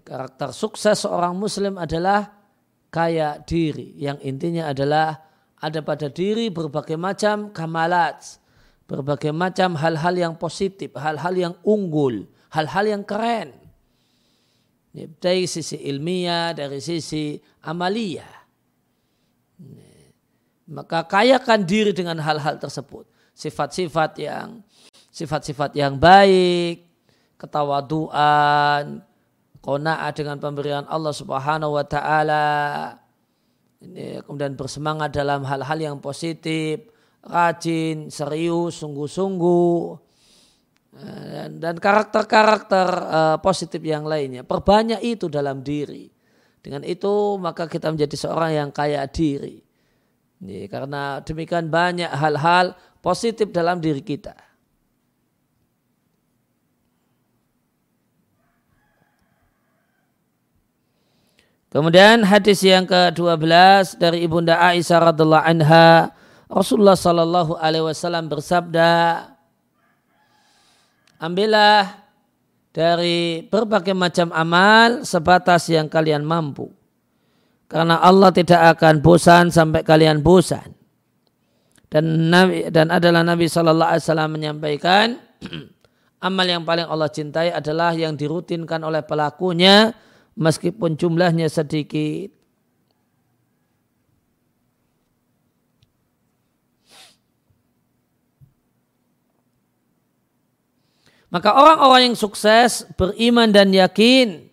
[0.00, 2.32] Karakter sukses seorang muslim adalah
[2.88, 3.92] kaya diri.
[4.00, 5.20] Yang intinya adalah
[5.60, 8.40] ada pada diri berbagai macam kamalat.
[8.88, 13.54] Berbagai macam hal-hal yang positif, hal-hal yang unggul, hal-hal yang keren.
[14.94, 18.26] Dari sisi ilmiah, dari sisi amalia.
[20.70, 24.62] Maka kayakan diri dengan hal-hal tersebut sifat-sifat yang
[25.10, 26.86] sifat-sifat yang baik,
[27.38, 29.02] ketawaduan,
[29.62, 32.46] qanaah dengan pemberian Allah Subhanahu wa taala.
[33.80, 36.84] Ini kemudian bersemangat dalam hal-hal yang positif,
[37.24, 40.09] rajin, serius, sungguh-sungguh.
[40.90, 44.42] Dan karakter-karakter uh, positif yang lainnya.
[44.42, 46.10] Perbanyak itu dalam diri.
[46.60, 49.62] Dengan itu maka kita menjadi seorang yang kaya diri.
[50.40, 52.74] Ini, karena demikian banyak hal-hal
[53.04, 54.34] positif dalam diri kita.
[61.70, 66.10] Kemudian hadis yang ke-12 dari Ibunda Aisyah radhiallahu anha,
[66.50, 68.90] Rasulullah sallallahu alaihi wasallam bersabda,
[71.20, 72.08] "Ambillah
[72.72, 76.72] dari berbagai macam amal sebatas yang kalian mampu.
[77.70, 80.80] Karena Allah tidak akan bosan sampai kalian bosan
[81.90, 85.18] dan Nabi dan adalah Nabi Shallallahu Alaihi Wasallam menyampaikan
[86.26, 89.90] amal yang paling Allah cintai adalah yang dirutinkan oleh pelakunya
[90.38, 92.39] meskipun jumlahnya sedikit.
[101.30, 104.50] Maka orang-orang yang sukses beriman dan yakin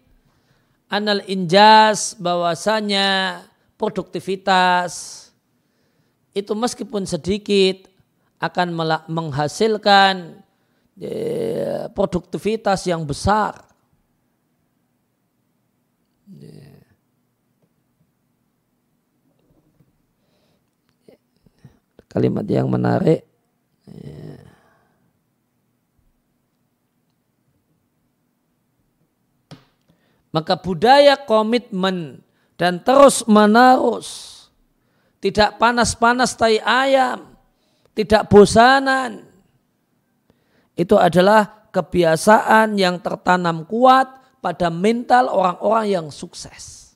[0.93, 3.41] anal injas bahwasanya
[3.81, 5.25] produktivitas
[6.37, 7.89] itu meskipun sedikit
[8.37, 8.77] akan
[9.09, 10.45] menghasilkan
[10.93, 13.57] ya, produktivitas yang besar.
[16.29, 16.77] Ya.
[22.05, 23.25] Kalimat yang menarik.
[30.35, 32.21] Maka budaya komitmen
[32.59, 34.37] dan terus menerus
[35.17, 37.33] tidak panas-panas tai ayam,
[37.97, 39.25] tidak bosanan.
[40.77, 46.93] Itu adalah kebiasaan yang tertanam kuat pada mental orang-orang yang sukses.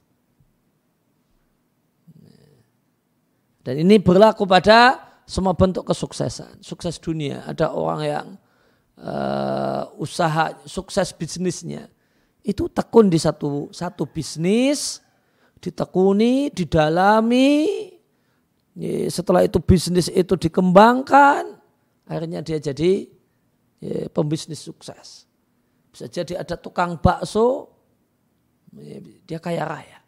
[3.61, 6.65] Dan ini berlaku pada semua bentuk kesuksesan.
[6.65, 8.27] Sukses dunia, ada orang yang
[8.97, 11.89] uh, usaha, sukses bisnisnya.
[12.41, 15.01] Itu tekun di satu satu bisnis,
[15.61, 17.89] ditekuni, didalami,
[19.11, 21.53] setelah itu bisnis itu dikembangkan,
[22.09, 23.05] akhirnya dia jadi
[24.09, 25.29] pembisnis sukses.
[25.91, 27.69] Bisa jadi ada tukang bakso,
[29.27, 29.99] dia kaya raya.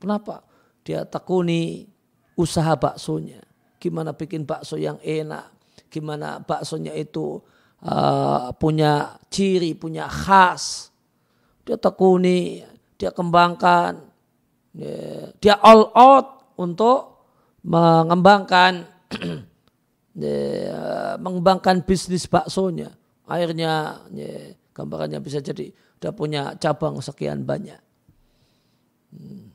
[0.00, 0.46] Kenapa?
[0.86, 1.90] Dia tekuni
[2.38, 3.42] usaha baksonya.
[3.76, 5.50] Gimana bikin bakso yang enak,
[5.92, 7.42] gimana baksonya itu
[7.84, 10.94] uh, punya ciri, punya khas.
[11.66, 12.62] Dia tekuni,
[12.94, 13.98] dia kembangkan,
[14.72, 17.26] ya, dia all out untuk
[17.66, 18.86] mengembangkan
[21.20, 22.94] mengembangkan bisnis baksonya.
[23.26, 27.80] Akhirnya ya, Gambarannya bisa jadi udah punya cabang sekian banyak.
[29.08, 29.48] Hmm.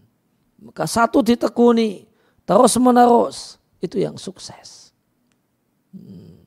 [0.65, 2.09] Maka satu ditekuni
[2.41, 4.89] terus menerus itu yang sukses.
[5.93, 6.41] Hmm.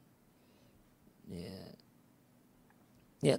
[1.31, 1.63] Ya.
[3.23, 3.37] ya.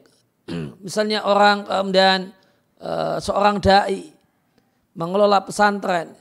[0.85, 2.29] Misalnya orang kemudian
[2.77, 4.13] uh, seorang dai
[4.93, 6.13] mengelola pesantren.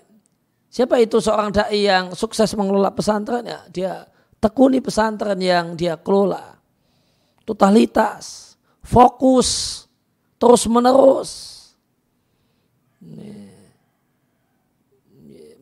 [0.73, 3.47] Siapa itu seorang dai yang sukses mengelola pesantren?
[3.47, 3.93] Ya, dia
[4.43, 6.57] tekuni pesantren yang dia kelola.
[7.45, 9.85] Totalitas, fokus,
[10.41, 11.31] terus menerus.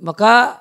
[0.03, 0.59] Maka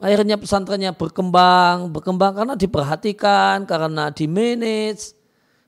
[0.00, 5.14] akhirnya pesantrennya berkembang, berkembang karena diperhatikan, karena di manage,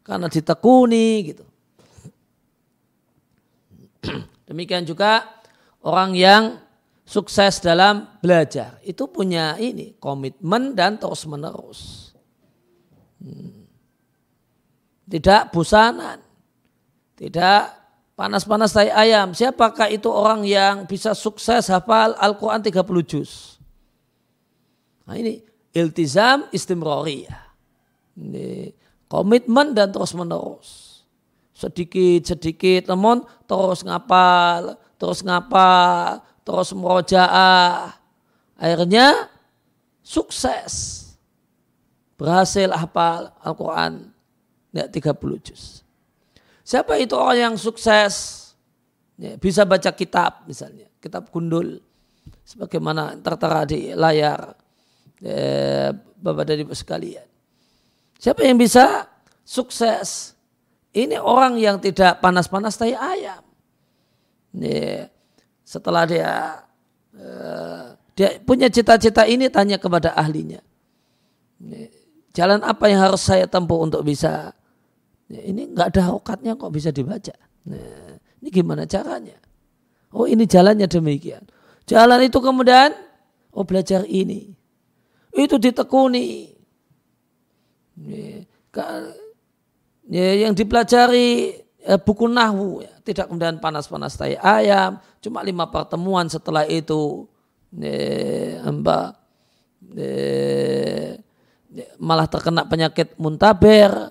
[0.03, 1.52] karena ditekuni gitu.
[4.49, 5.27] Demikian juga
[5.83, 6.59] orang yang
[7.03, 12.11] sukses dalam belajar itu punya ini komitmen dan terus menerus.
[13.23, 13.67] Hmm.
[15.07, 16.19] Tidak busanan,
[17.19, 17.75] tidak
[18.17, 19.37] panas-panas tai ayam.
[19.37, 23.61] Siapakah itu orang yang bisa sukses hafal Al-Quran 30 juz?
[25.05, 25.43] Nah ini
[25.75, 27.43] iltizam istimroriyah.
[28.17, 28.73] Ini
[29.11, 30.69] komitmen dan terus menerus.
[31.63, 37.95] Sedikit-sedikit namun terus ngapal, terus ngapal, terus merojaah.
[38.59, 39.31] Akhirnya
[40.03, 40.99] sukses.
[42.19, 44.11] Berhasil hafal Al-Quran
[44.75, 45.87] 30 juz.
[46.67, 48.43] Siapa itu orang yang sukses?
[49.19, 51.79] Ya, bisa baca kitab misalnya, kitab gundul.
[52.43, 54.55] Sebagaimana tertera di layar
[55.23, 57.27] eh, Bapak Ibu sekalian.
[58.19, 59.07] Siapa yang bisa
[59.43, 60.35] sukses?
[60.93, 63.41] Ini orang yang tidak panas-panas tai ayam.
[64.53, 65.09] Ya,
[65.65, 66.61] setelah dia
[67.17, 70.61] eh, dia punya cita-cita ini tanya kepada ahlinya.
[71.65, 71.89] Ya,
[72.37, 74.53] jalan apa yang harus saya tempuh untuk bisa
[75.33, 77.33] ini nggak ada harokatnya kok bisa dibaca.
[77.73, 79.41] Nah, ini gimana caranya?
[80.13, 81.49] Oh ini jalannya demikian.
[81.89, 82.93] Jalan itu kemudian,
[83.57, 84.53] oh belajar ini.
[85.33, 86.53] Itu ditekuni.
[90.11, 92.93] Ya, ya, yang dipelajari ya, buku nahwu ya.
[93.07, 97.31] tidak kemudian panas-panas tai ayam cuma lima pertemuan setelah itu
[97.71, 99.15] ya, amba,
[99.95, 101.23] ya,
[102.03, 104.11] malah terkena penyakit muntaber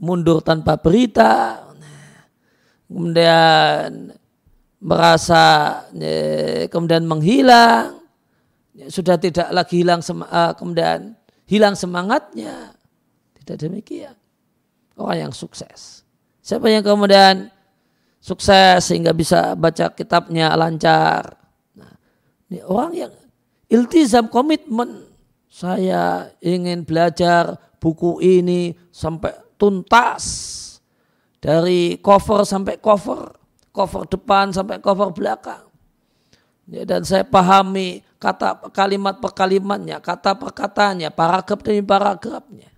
[0.00, 1.60] mundur tanpa berita,
[2.88, 4.16] kemudian
[4.80, 5.76] merasa
[6.72, 8.00] kemudian menghilang,
[8.88, 11.14] sudah tidak lagi hilang eh, kemudian
[11.44, 12.72] hilang semangatnya.
[13.36, 14.19] Tidak demikian.
[15.00, 16.04] Orang yang sukses.
[16.44, 17.48] Siapa yang kemudian
[18.20, 21.40] sukses sehingga bisa baca kitabnya lancar.
[21.72, 21.92] Nah,
[22.52, 23.12] ini orang yang
[23.72, 25.08] iltizam komitmen.
[25.50, 30.22] Saya ingin belajar buku ini sampai tuntas
[31.42, 33.34] dari cover sampai cover,
[33.74, 35.66] cover depan sampai cover belakang.
[36.70, 42.69] Ya, dan saya pahami kata kalimat per kalimatnya, kata per katanya, paragraf demi paragrafnya.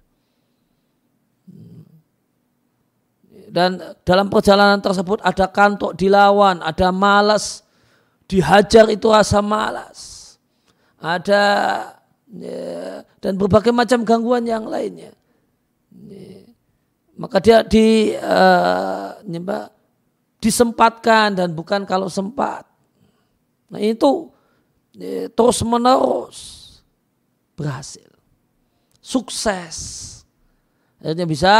[3.52, 3.76] Dan
[4.08, 7.60] dalam perjalanan tersebut ada kantuk dilawan, ada malas,
[8.24, 10.00] dihajar itu rasa malas.
[10.96, 11.44] Ada
[12.32, 15.12] ya, dan berbagai macam gangguan yang lainnya.
[15.92, 16.42] Ya
[17.22, 19.14] maka dia di uh,
[20.42, 22.66] disempatkan dan bukan kalau sempat.
[23.70, 24.26] Nah itu
[25.32, 26.38] terus menerus
[27.54, 28.10] berhasil,
[28.98, 29.76] sukses.
[30.98, 31.54] Akhirnya bisa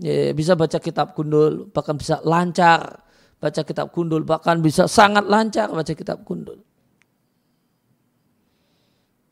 [0.00, 3.04] ya, bisa baca kitab gundul, bahkan bisa lancar
[3.38, 6.62] baca kitab gundul, bahkan bisa sangat lancar baca kitab gundul.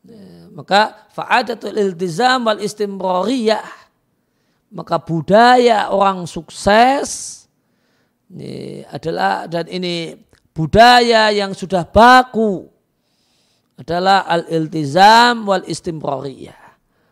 [0.03, 3.83] Ya, maka fa'adatul iltizam wal istimrariyah
[4.73, 7.45] maka budaya orang sukses
[8.33, 10.17] ini adalah dan ini
[10.49, 12.65] budaya yang sudah baku
[13.77, 16.57] adalah al-iltizam wal istimrariyah.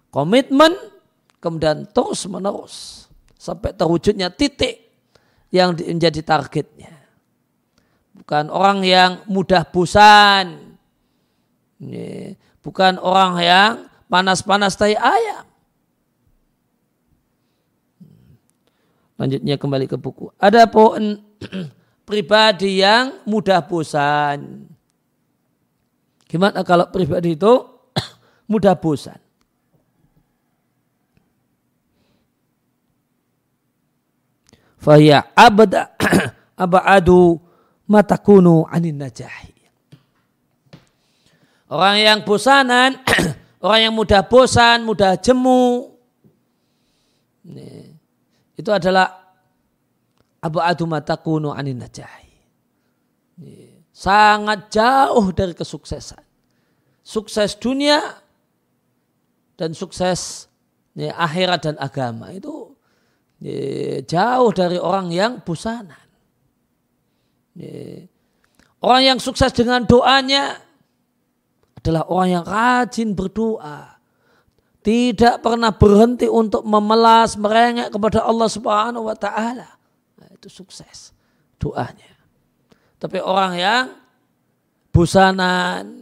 [0.09, 0.73] Komitmen
[1.37, 3.05] kemudian terus menerus
[3.41, 4.77] sampai terwujudnya titik
[5.49, 6.93] yang menjadi targetnya.
[8.13, 10.77] Bukan orang yang mudah bosan.
[12.61, 13.71] Bukan orang yang
[14.05, 15.49] panas-panas tai ayam.
[19.17, 20.33] Lanjutnya kembali ke buku.
[20.37, 21.21] Ada pun
[22.09, 24.69] pribadi yang mudah bosan.
[26.25, 27.53] Gimana kalau pribadi itu
[28.51, 29.20] mudah bosan?
[34.81, 35.93] Faya abada
[36.57, 37.37] abadu
[37.85, 39.53] matakunu anin najahi.
[41.71, 42.99] Orang yang bosanan,
[43.63, 45.93] orang yang mudah bosan, mudah jemu,
[48.57, 49.37] itu adalah
[50.41, 52.33] abadu matakunu anin najahi.
[53.93, 56.25] Sangat jauh dari kesuksesan.
[57.05, 58.01] Sukses dunia
[59.57, 60.49] dan sukses
[60.97, 62.60] ya, akhirat dan agama itu
[64.05, 65.97] jauh dari orang yang busanan.
[67.57, 68.05] Ya,
[68.85, 70.61] orang yang sukses dengan doanya
[71.81, 73.97] adalah orang yang rajin berdoa.
[74.81, 79.77] Tidak pernah berhenti untuk memelas merengek kepada Allah Subhanahu wa taala.
[80.17, 81.13] Nah, itu sukses
[81.61, 82.17] doanya.
[82.97, 83.85] Tapi orang yang
[84.93, 86.01] busanan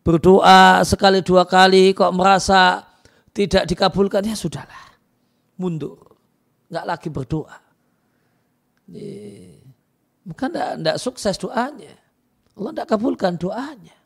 [0.00, 2.88] berdoa sekali dua kali kok merasa
[3.36, 4.96] tidak dikabulkan ya sudahlah
[5.60, 6.09] mundur
[6.70, 7.58] nggak lagi berdoa.
[10.26, 11.94] Bukan tidak sukses doanya.
[12.54, 13.96] Allah tidak kabulkan doanya.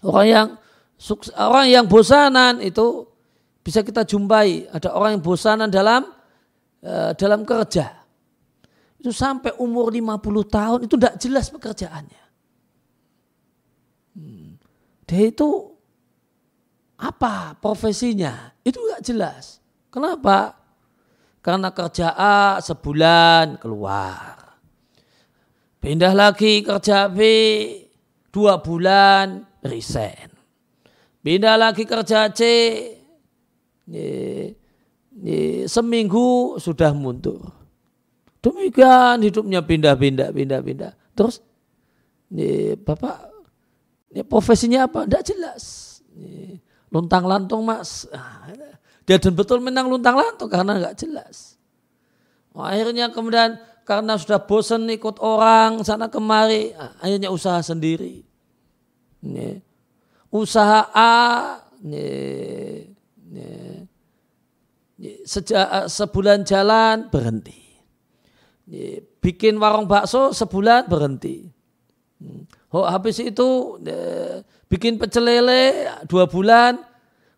[0.00, 0.48] Orang yang
[1.36, 3.04] orang yang bosanan itu
[3.60, 4.68] bisa kita jumpai.
[4.72, 6.08] Ada orang yang bosanan dalam
[6.84, 8.00] uh, dalam kerja.
[9.00, 12.22] Itu sampai umur 50 tahun itu tidak jelas pekerjaannya.
[15.08, 15.48] Dia itu
[17.00, 18.52] apa profesinya?
[18.60, 19.59] Itu nggak jelas.
[19.90, 20.54] Kenapa?
[21.42, 24.38] Karena kerja A sebulan keluar.
[25.80, 27.20] Pindah lagi kerja B
[28.30, 30.30] dua bulan resign.
[31.20, 32.40] Pindah lagi kerja C
[35.66, 37.50] seminggu sudah mundur.
[38.40, 40.92] Demikian hidupnya pindah-pindah, pindah-pindah.
[41.12, 41.44] Terus
[42.84, 43.32] Bapak
[44.14, 45.02] ini profesinya apa?
[45.08, 45.98] Tidak jelas.
[46.92, 48.06] Luntang lantung mas.
[48.14, 48.46] Ah,
[49.10, 51.58] dia dan betul menang luntang lantung karena nggak jelas.
[52.54, 56.70] Oh, akhirnya kemudian karena sudah bosan ikut orang sana kemari,
[57.02, 58.22] akhirnya usaha sendiri.
[59.18, 59.58] Ini.
[60.30, 62.06] Usaha A, ini,
[63.18, 63.50] ini,
[65.26, 67.66] sejak sebulan jalan berhenti.
[68.70, 71.50] Ini, bikin warung bakso sebulan berhenti.
[72.22, 72.46] Hmm.
[72.70, 76.78] Oh, habis itu eh, bikin pecel lele dua bulan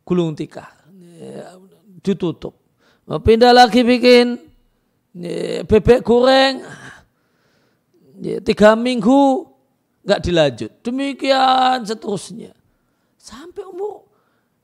[0.05, 0.83] gulung tikar
[1.23, 1.62] eh,
[2.03, 2.55] ditutup.
[3.07, 4.39] Oh, pindah lagi bikin
[5.19, 6.63] eh, bebek goreng
[8.23, 9.47] eh, tiga minggu
[10.03, 10.71] nggak dilanjut.
[10.83, 12.55] Demikian seterusnya
[13.19, 14.07] sampai umur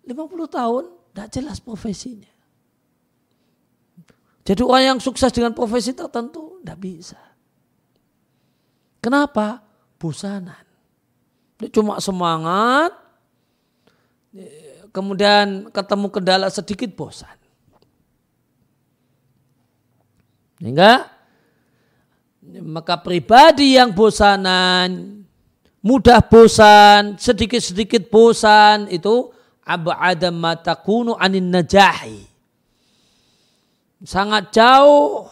[0.07, 0.19] 50
[0.51, 0.85] tahun
[1.15, 2.33] tidak jelas profesinya.
[4.43, 7.21] Jadi orang yang sukses dengan profesi tertentu tidak bisa.
[8.99, 9.69] Kenapa?
[9.99, 10.65] bosanan.
[11.59, 12.95] Dia cuma semangat,
[14.91, 17.37] kemudian ketemu kendala sedikit bosan.
[20.59, 21.07] Sehingga
[22.65, 25.23] maka pribadi yang bosanan,
[25.85, 29.31] mudah bosan, sedikit-sedikit bosan itu
[29.63, 32.27] ab'adam matakunu anin najahi.
[34.03, 35.27] Sangat jauh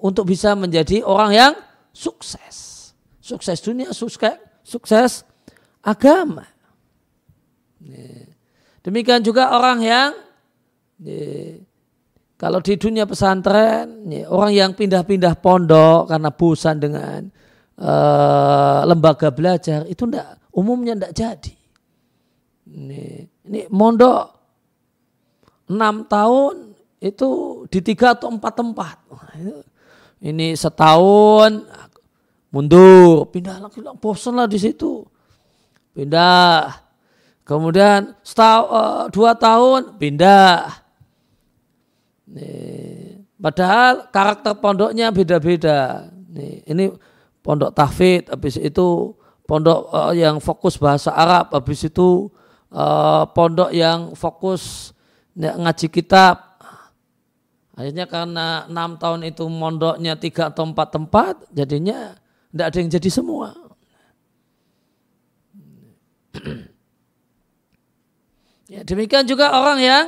[0.00, 1.52] untuk bisa menjadi orang yang
[1.90, 2.66] sukses
[3.26, 5.26] sukses dunia, sukses, sukses
[5.82, 6.46] agama.
[8.82, 10.10] Demikian juga orang yang
[12.36, 17.20] kalau di dunia pesantren, orang yang pindah-pindah pondok karena bosan dengan
[17.80, 21.54] uh, lembaga belajar itu ndak umumnya ndak jadi.
[22.66, 23.02] Ini,
[23.48, 24.24] ini mondok
[25.72, 27.28] enam tahun itu
[27.72, 28.96] di tiga atau empat tempat.
[30.16, 31.64] Ini setahun
[32.52, 35.04] mundur, pindah lagi, bosan lah di situ.
[35.92, 36.85] Pindah.
[37.46, 40.82] Kemudian setahun, uh, dua tahun pindah.
[42.26, 46.10] Nih, padahal karakter pondoknya beda-beda.
[46.66, 46.90] Ini
[47.46, 49.14] pondok tahfid, habis itu
[49.46, 52.26] pondok uh, yang fokus bahasa Arab, habis itu
[52.74, 54.90] uh, pondok yang fokus
[55.38, 56.58] ngaji kitab.
[57.78, 62.18] Akhirnya karena enam tahun itu mondoknya tiga atau empat tempat, jadinya
[62.50, 63.54] tidak ada yang jadi semua.
[68.76, 70.06] Ya, demikian juga orang yang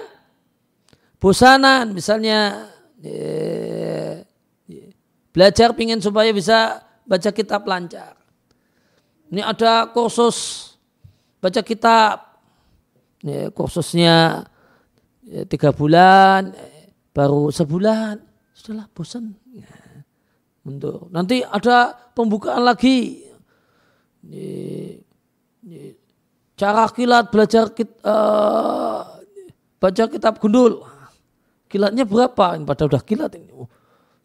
[1.16, 2.68] bosanan misalnya
[3.00, 4.20] ya,
[5.32, 8.20] belajar pingin supaya bisa baca kitab lancar.
[9.32, 10.70] Ini ada kursus
[11.40, 12.28] baca kitab.
[13.18, 14.46] Ya, kursusnya
[15.26, 16.54] ya, tiga bulan,
[17.10, 18.22] baru sebulan,
[18.54, 19.34] sudahlah bosan.
[19.50, 19.88] Ya
[20.68, 23.24] untuk nanti ada pembukaan lagi
[26.58, 29.06] cara kilat belajar kit, uh,
[29.78, 30.82] baca kitab gundul.
[31.70, 32.58] Kilatnya berapa?
[32.58, 33.54] Pada udah kilat ini.
[33.54, 33.70] Oh,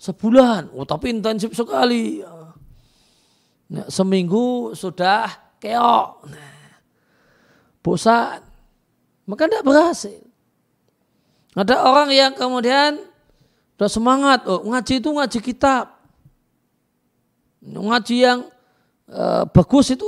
[0.01, 0.73] sebulan.
[0.73, 2.25] Oh tapi intensif sekali.
[3.69, 5.29] Nah, seminggu sudah
[5.61, 6.09] keok.
[6.33, 6.79] Nah,
[7.85, 8.41] bosan.
[9.29, 10.23] Maka tidak berhasil.
[11.53, 13.13] Ada orang yang kemudian
[13.83, 15.97] Udah semangat, oh, ngaji itu ngaji kitab.
[17.59, 18.39] Ngaji yang
[19.09, 20.07] uh, bagus itu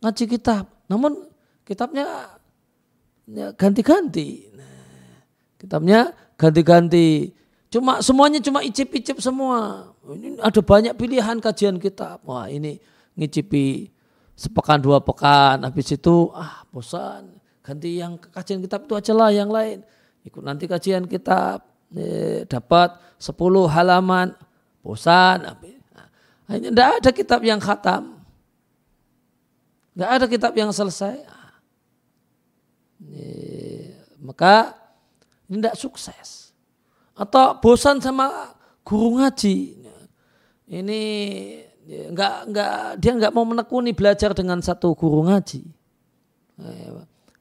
[0.00, 0.64] ngaji kitab.
[0.88, 1.27] Namun
[1.68, 2.32] kitabnya
[3.28, 4.48] ya, ganti-ganti.
[4.56, 5.20] Nah,
[5.60, 7.36] kitabnya ganti-ganti.
[7.68, 9.92] Cuma semuanya cuma icip-icip semua.
[10.08, 12.24] Ini ada banyak pilihan kajian kitab.
[12.24, 12.80] Wah ini
[13.12, 13.92] ngicipi
[14.32, 15.60] sepekan dua pekan.
[15.60, 17.36] Habis itu ah bosan.
[17.60, 19.84] Ganti yang kajian kitab itu aja lah yang lain.
[20.24, 21.68] Ikut nanti kajian kitab.
[21.92, 24.32] Eh, dapat 10 halaman.
[24.80, 25.44] Bosan.
[26.48, 28.16] Ini tidak ada kitab yang khatam.
[29.92, 31.37] Tidak ada kitab yang selesai.
[34.18, 34.74] Maka
[35.48, 36.52] tidak sukses.
[37.18, 38.54] Atau bosan sama
[38.86, 39.56] guru ngaji.
[40.68, 41.02] Ini
[41.88, 45.62] nggak nggak dia nggak mau menekuni belajar dengan satu guru ngaji.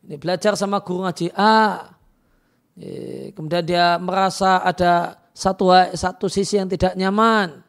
[0.08, 1.94] Ini belajar sama guru ngaji A.
[3.36, 7.62] Kemudian dia merasa ada satu satu sisi yang tidak nyaman.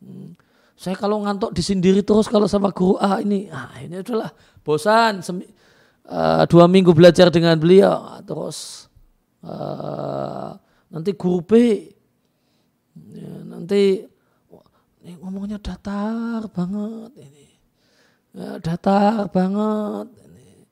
[0.00, 0.32] Hmm.
[0.80, 4.32] Saya kalau ngantuk disindiri terus kalau sama guru A ini, ah ini adalah
[4.64, 5.20] bosan.
[6.00, 8.90] Uh, dua minggu belajar dengan beliau terus
[9.46, 10.58] uh,
[10.90, 11.52] nanti guru B
[13.14, 14.02] ya, nanti
[15.00, 17.46] ini ngomongnya datar banget ini.
[18.34, 20.66] Ya, datar banget ini.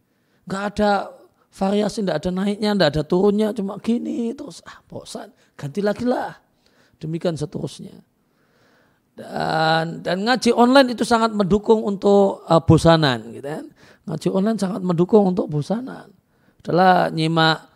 [0.51, 1.15] Gak ada
[1.55, 6.35] variasi, gak ada naiknya, gak ada turunnya, cuma gini terus ah bosan, ganti lagi lah.
[6.99, 7.95] Demikian seterusnya.
[9.15, 13.67] Dan dan ngaji online itu sangat mendukung untuk uh, bosanan gitu kan.
[14.09, 16.09] Ngaji online sangat mendukung untuk bosanan.
[16.65, 17.69] Adalah nyimak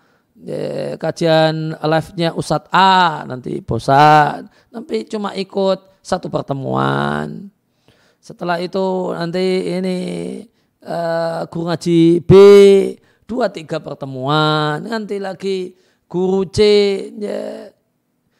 [0.48, 7.52] eh, kajian live-nya Ustadz A nanti bosan, nanti cuma ikut satu pertemuan.
[8.22, 9.44] Setelah itu nanti
[9.76, 9.98] ini
[10.86, 12.32] uh, guru ngaji B
[13.26, 14.78] dua tiga pertemuan.
[14.82, 15.74] Nanti lagi
[16.06, 16.58] guru C
[17.18, 17.70] ya,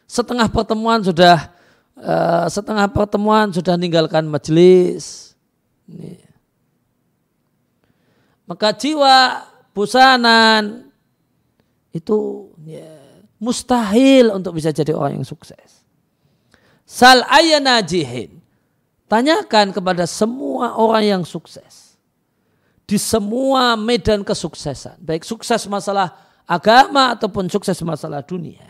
[0.07, 1.51] setengah pertemuan sudah
[1.99, 5.34] uh, setengah pertemuan sudah meninggalkan majelis.
[5.90, 6.32] Ini.
[8.53, 10.92] Maka jiwa busanan
[11.88, 12.84] itu ya,
[13.40, 15.88] mustahil untuk bisa jadi orang yang sukses.
[16.84, 18.44] Sal ayana jihin.
[19.09, 21.96] Tanyakan kepada semua orang yang sukses.
[22.84, 25.00] Di semua medan kesuksesan.
[25.00, 26.12] Baik sukses masalah
[26.44, 28.68] agama ataupun sukses masalah dunia.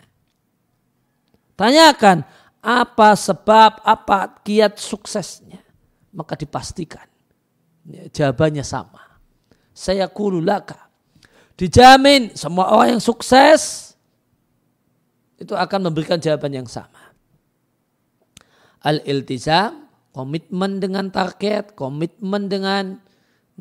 [1.59, 2.23] Tanyakan
[2.63, 5.59] apa sebab, apa kiat suksesnya.
[6.15, 7.11] Maka dipastikan.
[7.83, 9.12] Ya, jawabannya sama.
[9.73, 10.89] Saya kululaka.
[11.57, 13.93] Dijamin semua orang yang sukses
[15.37, 17.13] itu akan memberikan jawaban yang sama.
[18.83, 22.85] Al-iltizam, komitmen dengan target, komitmen dengan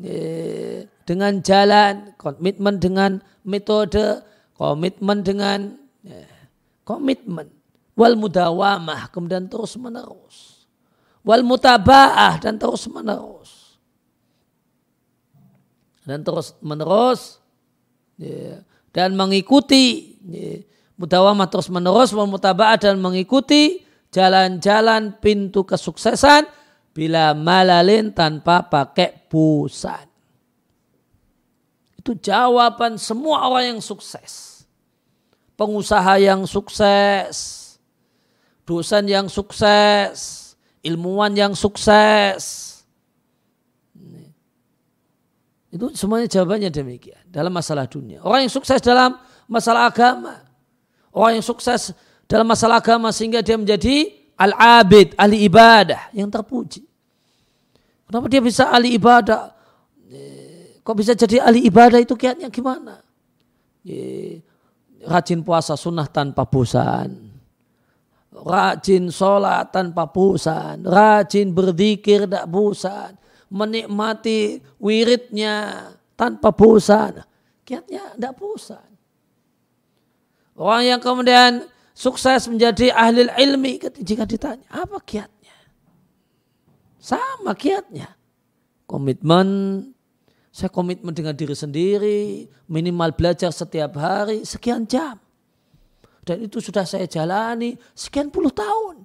[0.00, 3.10] eh, dengan jalan, komitmen dengan
[3.44, 4.24] metode,
[4.56, 6.48] komitmen dengan eh,
[6.82, 7.48] komitmen.
[7.92, 10.62] Wal mudawamah kemudian terus menerus
[11.22, 13.61] wal mutabaah dan terus menerus
[16.02, 17.38] dan terus menerus
[18.18, 20.62] ya, dan mengikuti ya,
[20.98, 23.82] mudawamah terus menerus wal mutabaah dan mengikuti
[24.12, 26.46] jalan-jalan pintu kesuksesan
[26.92, 30.04] bila malalin tanpa pakai busan.
[31.96, 34.66] Itu jawaban semua orang yang sukses.
[35.56, 37.34] Pengusaha yang sukses,
[38.66, 42.71] dosen yang sukses, ilmuwan yang sukses.
[45.72, 48.20] Itu semuanya jawabannya demikian dalam masalah dunia.
[48.20, 49.16] Orang yang sukses dalam
[49.48, 50.44] masalah agama,
[51.16, 51.96] orang yang sukses
[52.28, 56.84] dalam masalah agama sehingga dia menjadi al-abid, ahli ibadah yang terpuji.
[58.04, 59.48] Kenapa dia bisa ahli ibadah?
[60.12, 63.00] Eh, kok bisa jadi ahli ibadah itu kiatnya gimana?
[63.88, 64.44] Eh,
[65.08, 67.32] rajin puasa sunnah tanpa bosan.
[68.28, 70.84] Rajin sholat tanpa bosan.
[70.84, 73.21] Rajin berzikir tak bosan.
[73.52, 77.20] Menikmati wiridnya tanpa bosan.
[77.68, 78.88] Kiatnya tidak bosan.
[80.56, 85.56] Orang yang kemudian sukses menjadi ahli ilmi jika ditanya apa kiatnya?
[86.96, 88.16] Sama kiatnya.
[88.88, 89.48] Komitmen.
[90.52, 95.16] Saya komitmen dengan diri sendiri minimal belajar setiap hari sekian jam.
[96.24, 99.04] Dan itu sudah saya jalani sekian puluh tahun.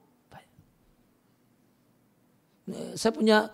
[2.99, 3.47] Saya punya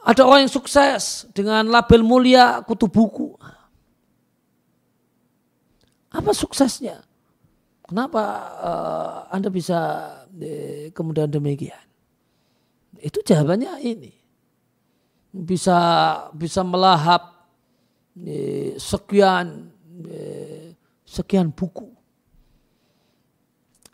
[0.00, 3.36] ada orang yang sukses dengan label mulia kutu buku
[6.10, 7.04] apa suksesnya
[7.90, 8.22] Kenapa
[8.62, 9.78] uh, Anda bisa
[10.38, 11.82] eh, kemudian demikian?
[13.02, 14.14] Itu jawabannya ini.
[15.34, 15.74] Bisa
[16.30, 17.50] bisa melahap
[18.22, 19.74] eh, sekian
[21.02, 21.90] sekian buku.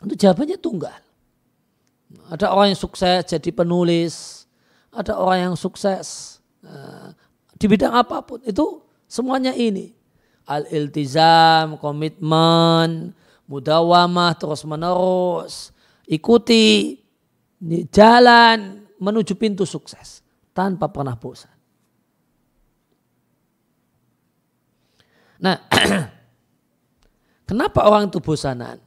[0.05, 1.01] Itu jawabannya tunggal.
[2.29, 4.45] Ada orang yang sukses jadi penulis,
[4.91, 7.11] ada orang yang sukses uh,
[7.57, 8.39] di bidang apa pun.
[8.45, 9.93] Itu semuanya ini.
[10.47, 13.11] Al-iltizam, komitmen,
[13.49, 15.75] mudawamah terus menerus.
[16.07, 16.95] Ikuti
[17.91, 20.23] jalan menuju pintu sukses
[20.55, 21.51] tanpa pernah bosan.
[25.37, 25.57] Nah,
[27.49, 28.81] kenapa orang itu bosanan?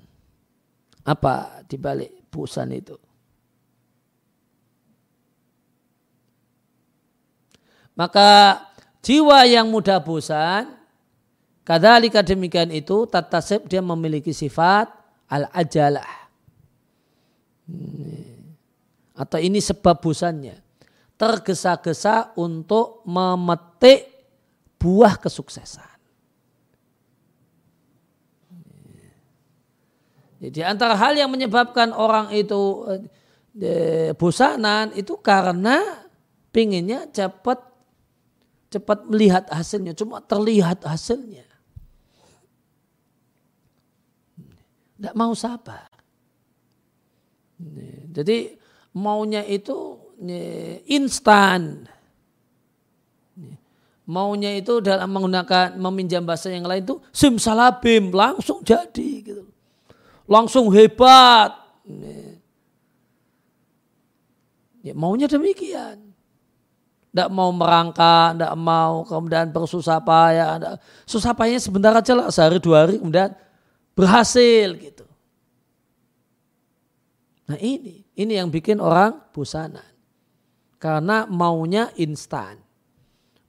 [1.07, 2.99] Apa dibalik bosan itu?
[7.99, 8.61] Maka
[9.05, 10.71] jiwa yang mudah bosan,
[11.63, 14.91] kadalika demikian itu, tatasib dia memiliki sifat
[15.31, 16.11] al-ajalah.
[19.15, 20.59] Atau ini sebab bosannya.
[21.21, 24.09] Tergesa-gesa untuk memetik
[24.81, 25.91] buah kesuksesan.
[30.41, 32.89] Jadi antara hal yang menyebabkan orang itu
[33.61, 36.01] eh, bosanan itu karena
[36.49, 37.70] pinginnya cepat
[38.71, 41.43] cepat melihat hasilnya, cuma terlihat hasilnya.
[44.97, 45.91] Tidak mau sabar.
[48.15, 48.55] Jadi
[48.95, 49.99] maunya itu
[50.87, 51.89] instan.
[54.11, 59.47] Maunya itu dalam menggunakan meminjam bahasa yang lain itu simsalabim langsung jadi gitu.
[60.31, 61.55] Langsung hebat.
[64.81, 66.10] Ya, maunya demikian
[67.11, 70.79] tidak mau merangkak, tidak mau kemudian bersusah payah.
[71.03, 73.35] Susah payahnya sebentar aja lah, sehari dua hari kemudian
[73.99, 75.05] berhasil gitu.
[77.51, 79.85] Nah ini, ini yang bikin orang bosanan.
[80.79, 82.63] Karena maunya instan.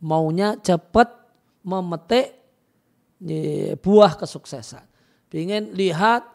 [0.01, 1.13] Maunya cepat
[1.61, 2.33] memetik
[3.77, 4.83] buah kesuksesan.
[5.29, 6.25] Pingin lihat,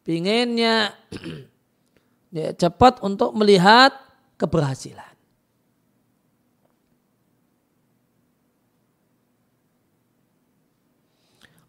[0.00, 0.96] pinginnya
[2.60, 3.92] cepat untuk melihat
[4.40, 5.13] keberhasilan.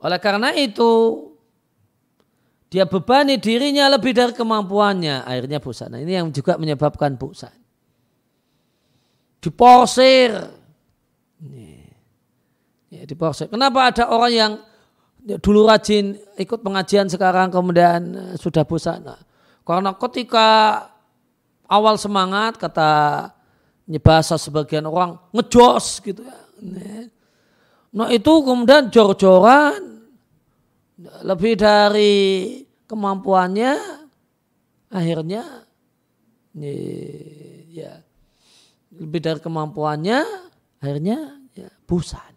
[0.05, 1.25] Oleh karena itu,
[2.69, 5.25] dia bebani dirinya lebih dari kemampuannya.
[5.25, 5.97] Akhirnya bosan.
[5.97, 7.53] Nah, ini yang juga menyebabkan bosan.
[9.41, 10.29] Diporsir.
[12.93, 13.49] Ya, diporsir.
[13.49, 14.51] Kenapa ada orang yang
[15.41, 19.09] dulu rajin ikut pengajian sekarang kemudian eh, sudah bosan?
[19.09, 19.21] Nah,
[19.65, 20.47] karena ketika
[21.65, 23.33] awal semangat kata
[24.01, 26.37] bahasa sebagian orang ngejos gitu ya.
[27.95, 29.94] Nah itu kemudian jor-joran
[30.99, 32.15] lebih dari
[32.87, 33.73] kemampuannya
[34.95, 35.43] akhirnya
[37.75, 37.99] ya
[38.95, 40.19] lebih dari kemampuannya
[40.79, 42.31] akhirnya ya, bosan.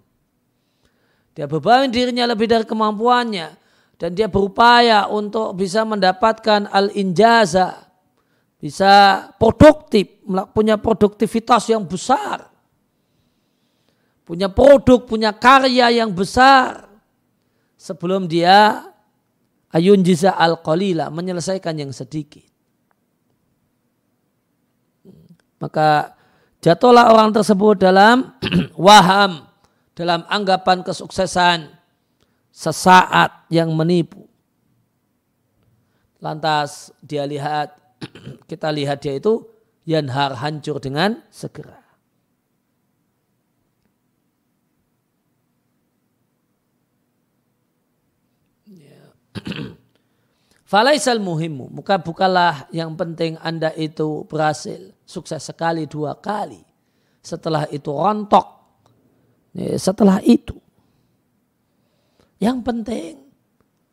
[1.39, 3.55] Dia beban dirinya lebih dari kemampuannya
[3.95, 7.87] dan dia berupaya untuk bisa mendapatkan al-injaza
[8.59, 10.19] bisa produktif
[10.51, 12.51] punya produktivitas yang besar
[14.27, 16.88] punya produk punya karya yang besar
[17.79, 18.83] sebelum dia
[19.71, 22.45] ayun jiza al qalila menyelesaikan yang sedikit.
[25.63, 26.15] Maka
[26.63, 28.35] jatuhlah orang tersebut dalam
[28.79, 29.47] waham,
[29.95, 31.71] dalam anggapan kesuksesan
[32.51, 34.27] sesaat yang menipu.
[36.19, 37.79] Lantas dia lihat,
[38.51, 39.47] kita lihat dia itu
[39.87, 41.78] yanhar hancur dengan segera.
[50.71, 56.61] Falaisal muhimu, muka bukalah yang penting Anda itu berhasil, sukses sekali dua kali.
[57.25, 58.47] Setelah itu rontok.
[59.81, 60.55] Setelah itu.
[62.39, 63.13] Yang penting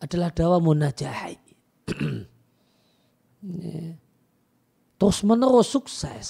[0.03, 1.39] adalah dawa munajahi.
[4.99, 6.27] Terus menerus sukses.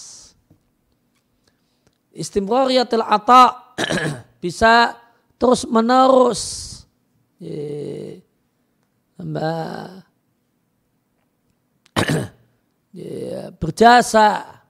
[2.16, 3.76] Istimrariyatil ata
[4.44, 4.96] bisa
[5.36, 6.72] terus menerus
[12.94, 14.62] ya, berjasa,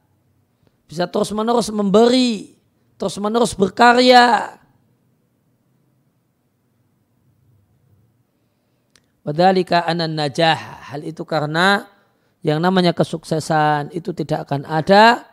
[0.87, 2.55] bisa terus menerus memberi,
[2.95, 4.55] terus menerus berkarya.
[9.25, 10.85] Wadhalika anan najah.
[10.93, 11.89] Hal itu karena
[12.45, 15.25] yang namanya kesuksesan itu tidak akan ada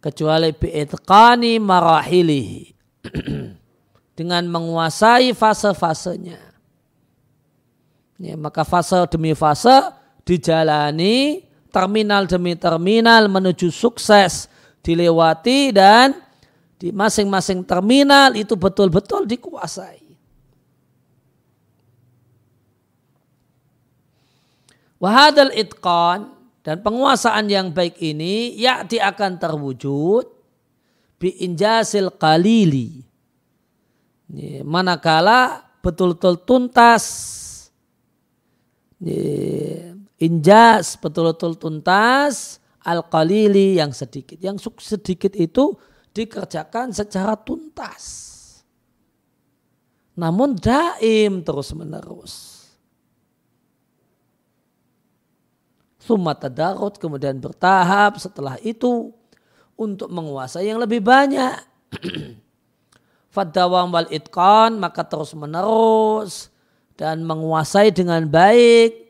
[0.00, 2.72] kecuali bi'itqani marahilihi.
[4.18, 6.53] Dengan menguasai fase-fasenya.
[8.14, 9.90] Ya, maka fase demi fase
[10.22, 11.42] dijalani
[11.74, 14.46] terminal demi terminal menuju sukses
[14.86, 16.14] dilewati dan
[16.78, 20.04] di masing-masing terminal itu betul-betul dikuasai.
[25.02, 26.30] Wahadal itqan
[26.64, 30.30] dan penguasaan yang baik ini yakti akan terwujud
[31.18, 33.04] bi injasil qalili.
[34.64, 37.04] Manakala betul-betul tuntas
[40.18, 44.36] injas betul-betul tuntas al-qalili yang sedikit.
[44.38, 45.74] Yang sedikit itu
[46.14, 48.32] dikerjakan secara tuntas.
[50.14, 52.62] Namun daim terus menerus.
[55.98, 59.10] Summa tadarut kemudian bertahap setelah itu
[59.74, 61.58] untuk menguasai yang lebih banyak.
[63.34, 66.53] Fadawam wal itqan maka terus menerus
[66.94, 69.04] dan menguasai dengan baik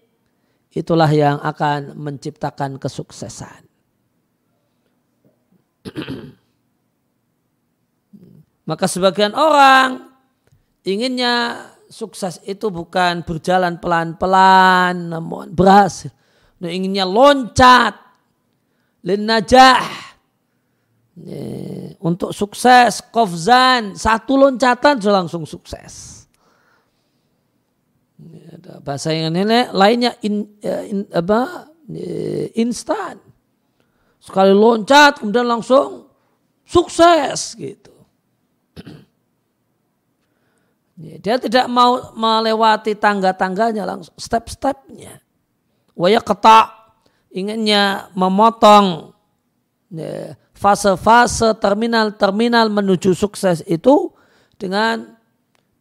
[0.74, 3.62] itulah yang akan menciptakan kesuksesan.
[8.64, 10.08] maka sebagian orang
[10.88, 16.08] inginnya sukses itu bukan berjalan pelan-pelan namun berhasil.
[16.58, 18.00] Nah, inginnya loncat.
[19.04, 19.84] Lin najah
[22.00, 23.92] untuk sukses kofzan.
[24.00, 26.13] Satu loncatan sudah langsung sukses
[28.84, 31.68] bahasa yang ini lainnya in, ya, in, apa
[32.56, 33.20] instan.
[34.20, 36.08] Sekali loncat kemudian langsung
[36.64, 37.92] sukses gitu.
[41.24, 45.20] Dia tidak mau melewati tangga-tangganya langsung step-stepnya.
[45.94, 46.72] Waya ketak
[47.34, 49.12] inginnya memotong
[49.90, 54.14] ya, fase-fase terminal-terminal menuju sukses itu
[54.54, 55.13] dengan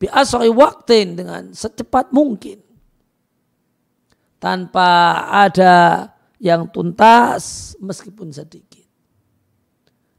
[0.03, 2.59] biasari waktin dengan secepat mungkin
[4.43, 6.11] tanpa ada
[6.43, 8.83] yang tuntas meskipun sedikit.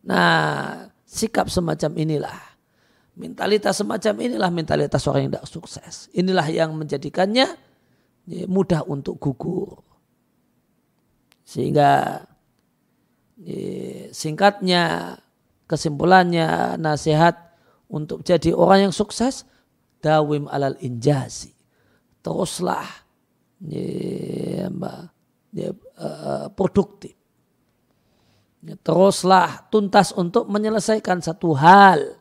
[0.09, 2.41] Nah, sikap semacam inilah
[3.15, 5.95] mentalitas semacam inilah mentalitas orang yang tidak sukses.
[6.17, 7.49] Inilah yang menjadikannya
[8.25, 9.85] ya, mudah untuk gugur.
[11.45, 12.25] Sehingga
[13.37, 15.15] ya, singkatnya
[15.69, 17.37] kesimpulannya nasihat
[17.93, 19.45] untuk jadi orang yang sukses
[20.05, 21.57] dawim alal injazi.
[22.21, 22.85] Teruslah
[23.65, 24.69] ya,
[25.57, 27.17] ya, uh, produktif.
[28.65, 32.21] Ya, teruslah tuntas untuk menyelesaikan satu hal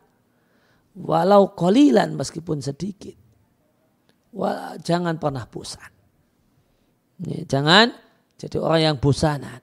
[0.96, 3.16] walau kolilan meskipun sedikit.
[4.34, 5.92] Wah, jangan pernah bosan.
[7.24, 7.94] Ya, jangan
[8.36, 9.62] jadi orang yang bosanan.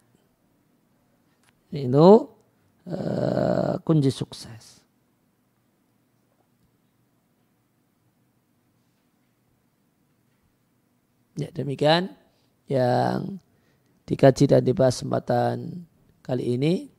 [1.71, 2.33] Itu
[2.89, 4.80] uh, kunci sukses.
[11.39, 12.11] Ya demikian
[12.67, 13.39] yang
[14.07, 15.87] dikaji dan dibahas kesempatan
[16.23, 16.91] kali ini.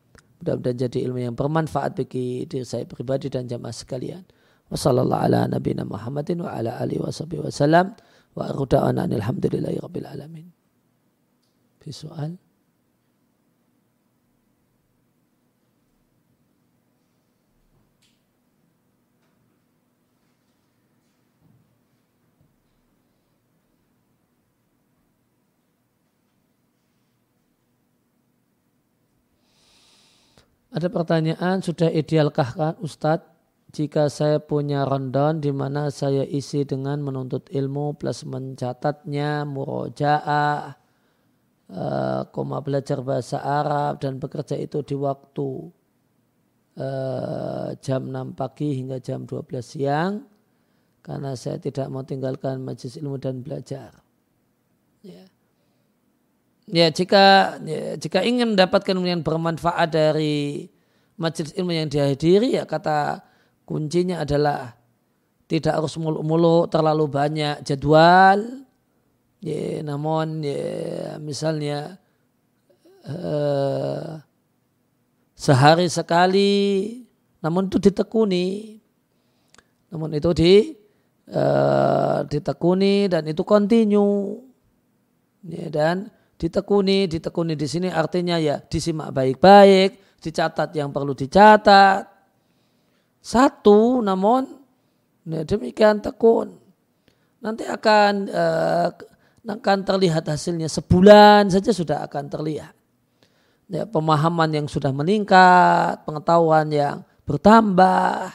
[0.42, 4.26] Mudah-mudahan jadi ilmu yang bermanfaat bagi diri saya pribadi dan jamaah sekalian.
[4.72, 7.12] Wassalamualaikum ala nabiyina Muhammadin wa ala alihi wa
[30.72, 33.28] Ada pertanyaan, sudah idealkah kan Ustadz
[33.72, 40.76] jika saya punya rundown di mana saya isi dengan menuntut ilmu plus mencatatnya, murojaah,
[41.72, 45.48] uh, koma belajar bahasa Arab dan bekerja itu di waktu
[46.76, 50.20] uh, jam 6 pagi hingga jam 12 siang
[51.00, 54.04] karena saya tidak mau tinggalkan majlis ilmu dan belajar.
[55.00, 55.31] Ya.
[56.70, 60.70] Ya, jika ya, jika ingin mendapatkan ilmu yang bermanfaat dari
[61.18, 63.26] majlis ilmu yang dihadiri ya kata
[63.66, 64.78] kuncinya adalah
[65.50, 68.62] tidak harus mulu-mulu terlalu banyak jadwal.
[69.42, 71.98] Ya, namun ya, misalnya
[73.10, 74.22] uh,
[75.34, 77.02] sehari sekali,
[77.42, 78.78] namun itu ditekuni,
[79.90, 80.78] namun itu di
[81.34, 84.38] uh, ditekuni dan itu kontinu,
[85.42, 86.06] ya, dan
[86.42, 92.10] ditekuni, ditekuni di sini artinya ya disimak baik-baik, dicatat yang perlu dicatat.
[93.22, 94.50] Satu, namun
[95.22, 96.58] ya, demikian tekun.
[97.38, 98.90] Nanti akan uh,
[99.46, 102.74] akan terlihat hasilnya sebulan saja sudah akan terlihat.
[103.70, 108.34] Ya, pemahaman yang sudah meningkat, pengetahuan yang bertambah,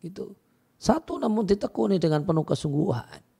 [0.00, 0.32] gitu.
[0.80, 3.31] Satu namun ditekuni dengan penuh kesungguhan.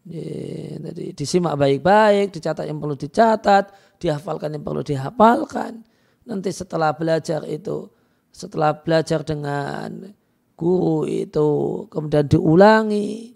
[0.00, 5.84] Jadi disimak baik-baik, dicatat yang perlu dicatat, dihafalkan yang perlu dihafalkan.
[6.24, 7.88] Nanti setelah belajar itu,
[8.32, 10.08] setelah belajar dengan
[10.56, 11.48] guru itu
[11.88, 13.32] kemudian diulangi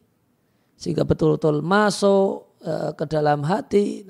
[0.77, 4.09] sehingga betul-betul masuk Eh, ke dalam hati.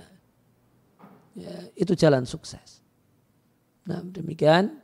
[1.34, 2.86] Ya, itu jalan sukses.
[3.82, 4.78] Nah demikian.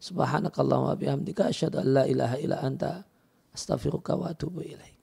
[0.00, 3.04] Subhanakallahumma bihamdika asyhadu an la ilaha illa anta
[3.52, 4.96] astaghfiruka wa atubu ilaik.